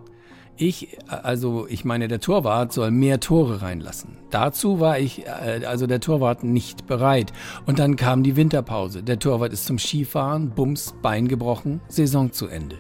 [0.58, 4.18] Ich, also ich meine, der Torwart soll mehr Tore reinlassen.
[4.30, 7.34] Dazu war ich, äh, also der Torwart, nicht bereit.
[7.66, 9.02] Und dann kam die Winterpause.
[9.02, 12.78] Der Torwart ist zum Skifahren, Bums, Bein gebrochen, Saison zu Ende.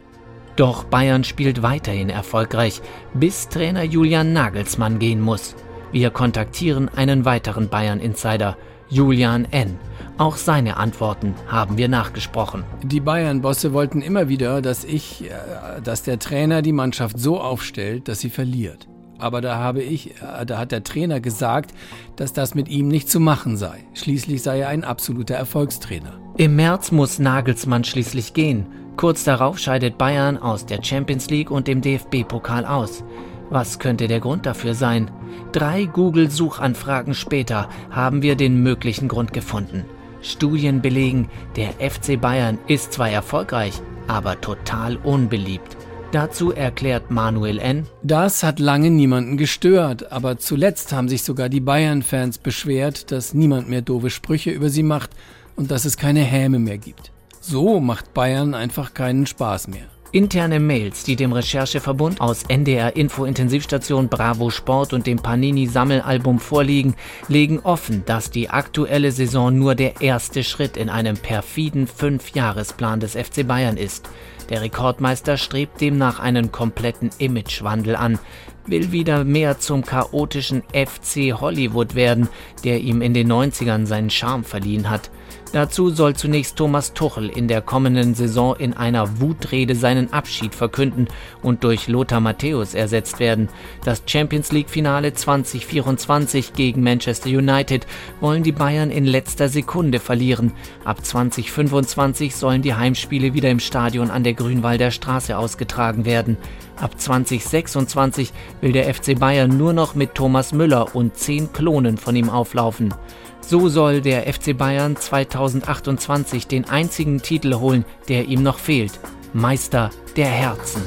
[0.56, 2.82] Doch Bayern spielt weiterhin erfolgreich,
[3.14, 5.56] bis Trainer Julian Nagelsmann gehen muss.
[5.92, 8.58] Wir kontaktieren einen weiteren Bayern-Insider,
[8.92, 9.80] Julian N.
[10.18, 12.66] Auch seine Antworten haben wir nachgesprochen.
[12.84, 18.10] Die Bayern-Bosse wollten immer wieder, dass ich, äh, dass der Trainer die Mannschaft so aufstellt,
[18.10, 18.90] dass sie verliert.
[19.18, 21.74] Aber da habe ich, äh, da hat der Trainer gesagt,
[22.18, 23.86] dass das mit ihm nicht zu machen sei.
[23.94, 26.20] Schließlich sei er ein absoluter Erfolgstrainer.
[26.36, 28.66] Im März muss Nagelsmann schließlich gehen.
[28.98, 33.06] Kurz darauf scheidet Bayern aus der Champions League und dem DFB-Pokal aus.
[33.52, 35.12] Was könnte der Grund dafür sein?
[35.52, 39.84] Drei Google-Suchanfragen später haben wir den möglichen Grund gefunden.
[40.22, 43.74] Studien belegen, der FC Bayern ist zwar erfolgreich,
[44.08, 45.76] aber total unbeliebt.
[46.14, 47.88] Dazu erklärt Manuel N.
[48.04, 53.70] Das hat lange niemanden gestört, aber zuletzt haben sich sogar die Bayern-Fans beschwert, dass niemand
[53.70, 55.12] mehr doofe Sprüche über sie macht
[55.58, 57.12] und dass es keine Häme mehr gibt.
[57.42, 59.91] So macht Bayern einfach keinen Spaß mehr.
[60.14, 66.38] Interne Mails, die dem Rechercheverbund aus NDR Info Intensivstation Bravo Sport und dem Panini Sammelalbum
[66.40, 66.96] vorliegen,
[67.30, 73.14] legen offen, dass die aktuelle Saison nur der erste Schritt in einem perfiden Fünfjahresplan des
[73.14, 74.10] FC Bayern ist.
[74.50, 78.20] Der Rekordmeister strebt demnach einen kompletten Imagewandel an,
[78.66, 82.28] will wieder mehr zum chaotischen FC Hollywood werden,
[82.66, 85.10] der ihm in den 90ern seinen Charme verliehen hat.
[85.54, 91.10] Dazu soll zunächst Thomas Tuchel in der kommenden Saison in einer Wutrede seinen Abschied verkünden
[91.42, 93.50] und durch Lothar Matthäus ersetzt werden.
[93.84, 97.86] Das Champions League Finale 2024 gegen Manchester United
[98.22, 100.54] wollen die Bayern in letzter Sekunde verlieren.
[100.86, 106.38] Ab 2025 sollen die Heimspiele wieder im Stadion an der Grünwalder Straße ausgetragen werden.
[106.78, 112.16] Ab 2026 will der FC Bayern nur noch mit Thomas Müller und zehn Klonen von
[112.16, 112.94] ihm auflaufen.
[113.42, 119.00] So soll der FC Bayern 2028 den einzigen Titel holen, der ihm noch fehlt.
[119.34, 120.84] Meister der Herzen.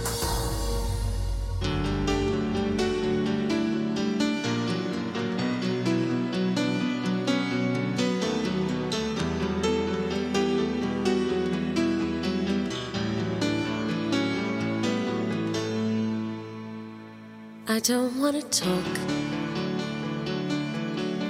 [17.66, 19.23] I don't want to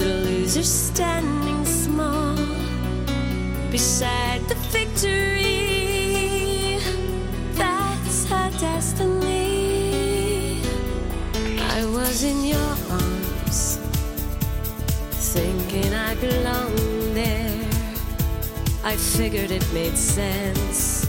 [0.00, 2.34] The loser standing small
[3.70, 6.78] beside the victory.
[7.52, 10.62] That's her destiny.
[11.76, 13.78] I was in your arms,
[15.34, 17.68] thinking I belonged there.
[18.82, 21.06] I figured it made sense,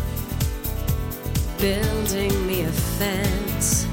[1.57, 3.87] building me a fence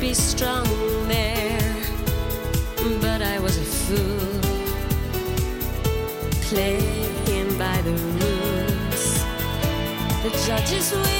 [0.00, 0.64] be strong
[1.08, 1.76] there.
[3.00, 4.40] But I was a fool,
[6.42, 9.24] playing by the rules.
[10.22, 11.15] The judges will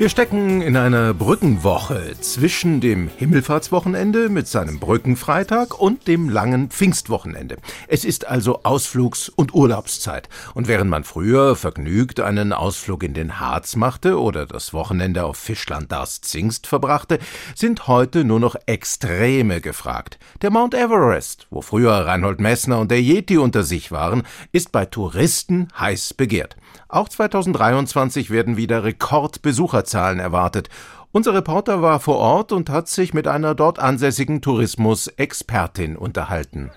[0.00, 7.58] Wir stecken in einer Brückenwoche zwischen dem Himmelfahrtswochenende mit seinem Brückenfreitag und dem langen Pfingstwochenende.
[7.86, 10.30] Es ist also Ausflugs- und Urlaubszeit.
[10.54, 15.36] Und während man früher vergnügt einen Ausflug in den Harz machte oder das Wochenende auf
[15.36, 17.18] Fischland das Zingst verbrachte,
[17.54, 20.18] sind heute nur noch Extreme gefragt.
[20.40, 24.86] Der Mount Everest, wo früher Reinhold Messner und der Yeti unter sich waren, ist bei
[24.86, 26.56] Touristen heiß begehrt.
[26.88, 30.68] Auch 2023 werden wieder Rekordbesucherzahlen erwartet.
[31.12, 36.70] Unser Reporter war vor Ort und hat sich mit einer dort ansässigen Tourismus-Expertin unterhalten.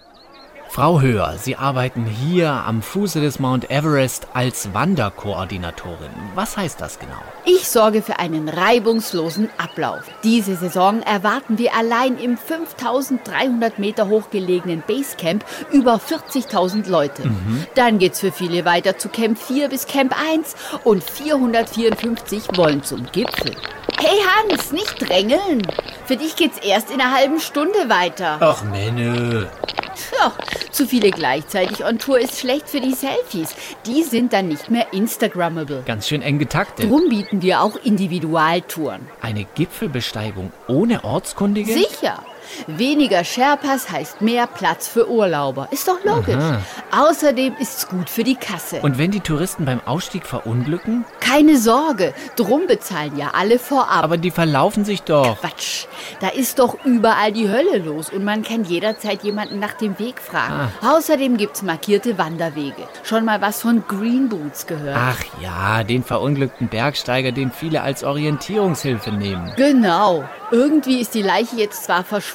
[0.74, 6.10] Frau Höher, Sie arbeiten hier am Fuße des Mount Everest als Wanderkoordinatorin.
[6.34, 7.22] Was heißt das genau?
[7.46, 10.00] Ich sorge für einen reibungslosen Ablauf.
[10.24, 17.28] Diese Saison erwarten wir allein im 5300 Meter hoch gelegenen Basecamp über 40.000 Leute.
[17.28, 17.68] Mhm.
[17.76, 23.06] Dann geht's für viele weiter zu Camp 4 bis Camp 1 und 454 wollen zum
[23.12, 23.56] Gipfel.
[24.00, 24.18] Hey
[24.50, 25.68] Hans, nicht drängeln.
[26.06, 28.38] Für dich geht's erst in einer halben Stunde weiter.
[28.40, 29.52] Ach, Männer.
[29.96, 30.34] Tja,
[30.72, 33.56] zu viele gleichzeitig on Tour ist schlecht für die Selfies.
[33.86, 35.84] Die sind dann nicht mehr Instagrammable.
[35.86, 36.90] Ganz schön eng getaktet.
[36.90, 39.08] Drum bieten wir auch Individualtouren.
[39.22, 41.74] Eine Gipfelbesteigung ohne Ortskundige?
[41.74, 42.24] Sicher.
[42.68, 45.68] Weniger Sherpas heißt mehr Platz für Urlauber.
[45.72, 46.36] Ist doch logisch.
[46.36, 46.62] Aha.
[46.92, 48.80] Außerdem ist's gut für die Kasse.
[48.82, 51.06] Und wenn die Touristen beim Ausstieg verunglücken?
[51.20, 54.04] Keine Sorge, drum bezahlen ja alle vorab.
[54.04, 55.40] Aber die verlaufen sich doch.
[55.40, 55.86] Quatsch.
[56.20, 60.20] Da ist doch überall die Hölle los und man kann jederzeit jemanden nach dem Weg
[60.20, 60.70] fragen.
[60.82, 60.96] Ah.
[60.98, 62.88] Außerdem gibt's markierte Wanderwege.
[63.04, 64.98] Schon mal was von Green Boots gehört?
[64.98, 69.54] Ach ja, den verunglückten Bergsteiger, den viele als Orientierungshilfe nehmen.
[69.56, 70.24] Genau.
[70.52, 72.33] Irgendwie ist die Leiche jetzt zwar verschwunden,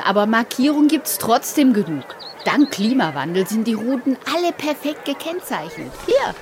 [0.00, 2.04] aber Markierung gibt's trotzdem genug.
[2.44, 5.92] Dank Klimawandel sind die Routen alle perfekt gekennzeichnet.
[6.06, 6.34] Hier.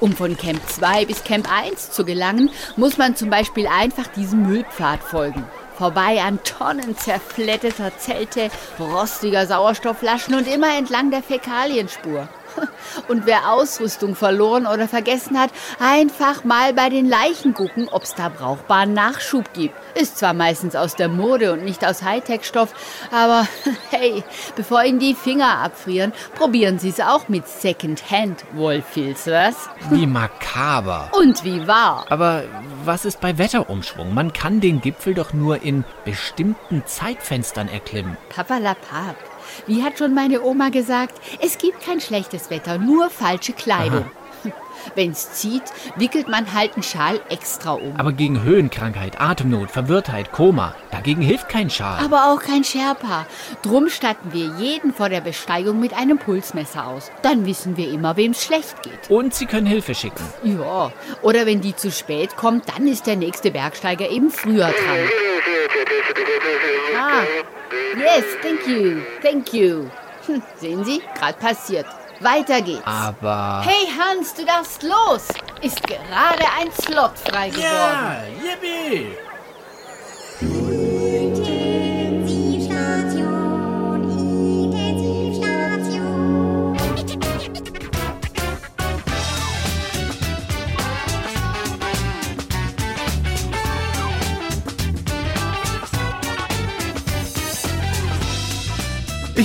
[0.00, 4.46] Um von Camp 2 bis Camp 1 zu gelangen, muss man zum Beispiel einfach diesem
[4.46, 5.44] Müllpfad folgen.
[5.76, 12.28] Vorbei an Tonnen zerfletteter Zelte, rostiger Sauerstoffflaschen und immer entlang der Fäkalienspur.
[13.08, 18.28] Und wer Ausrüstung verloren oder vergessen hat, einfach mal bei den Leichen gucken, ob's da
[18.28, 19.74] brauchbaren Nachschub gibt.
[19.94, 22.72] Ist zwar meistens aus der Mode und nicht aus Hightech-Stoff,
[23.10, 23.46] aber
[23.90, 24.22] hey,
[24.56, 29.68] bevor Ihnen die Finger abfrieren, probieren Sie es auch mit Second-Hand-Wollfilz, was?
[29.90, 31.10] Wie makaber.
[31.18, 32.06] Und wie wahr?
[32.10, 32.44] Aber
[32.84, 34.14] was ist bei Wetterumschwung?
[34.14, 38.16] Man kann den Gipfel doch nur in bestimmten Zeitfenstern erklimmen.
[38.28, 39.16] Papalapap.
[39.66, 44.10] Wie hat schon meine Oma gesagt, es gibt kein schlechtes Wetter, nur falsche Kleidung.
[44.94, 45.62] Wenn's zieht,
[45.96, 47.94] wickelt man halt einen Schal extra um.
[47.96, 52.02] Aber gegen Höhenkrankheit, Atemnot, Verwirrtheit, Koma, dagegen hilft kein Schal.
[52.04, 53.26] Aber auch kein Sherpa.
[53.62, 57.10] Drum statten wir jeden vor der Besteigung mit einem Pulsmesser aus.
[57.22, 59.10] Dann wissen wir immer, wem's schlecht geht.
[59.10, 60.24] Und Sie können Hilfe schicken.
[60.44, 60.92] Ja,
[61.22, 65.08] oder wenn die zu spät kommt, dann ist der nächste Bergsteiger eben früher dran.
[66.96, 67.22] Ah,
[67.98, 69.90] yes, thank you, thank you.
[70.26, 71.86] Hm, sehen Sie, gerade passiert.
[72.20, 72.82] Weiter geht's.
[72.84, 73.62] Aber.
[73.64, 75.28] Hey Hans, du darfst los.
[75.62, 78.40] Ist gerade ein Slot frei geworden.
[78.42, 79.16] yippie!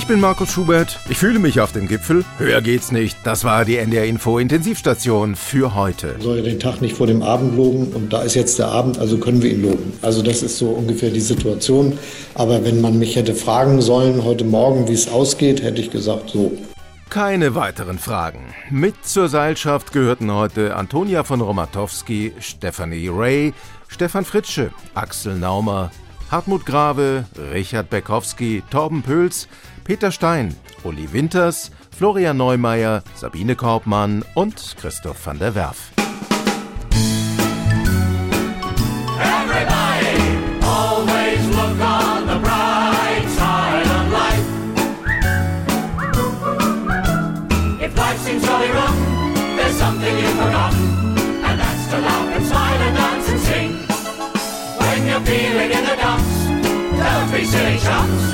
[0.04, 1.00] Ich bin Markus Schubert.
[1.08, 2.26] Ich fühle mich auf dem Gipfel.
[2.36, 3.16] Höher geht's nicht.
[3.24, 6.16] Das war die NDR Info Intensivstation für heute.
[6.20, 8.98] soll ja den Tag nicht vor dem Abend loben und da ist jetzt der Abend,
[8.98, 9.94] also können wir ihn loben.
[10.02, 11.96] Also das ist so ungefähr die Situation.
[12.34, 16.28] Aber wenn man mich hätte fragen sollen heute Morgen, wie es ausgeht, hätte ich gesagt
[16.28, 16.52] so.
[17.08, 18.54] Keine weiteren Fragen.
[18.68, 23.54] Mit zur Seilschaft gehörten heute Antonia von Romatowski, Stephanie Ray,
[23.88, 25.90] Stefan Fritsche, Axel Naumer,
[26.30, 27.24] Hartmut Grave,
[27.54, 29.48] Richard Beckowski, Torben Pöls,
[29.84, 35.92] Peter Stein, Uli Winters, Florian Neumeier, Sabine Korbmann und Christoph van der Werf.
[49.76, 53.70] Something you've forgotten, and that's to laugh and smile and dance and sing.
[54.78, 56.46] When you're feeling in the dumps,
[56.96, 58.33] don't be silly chumps.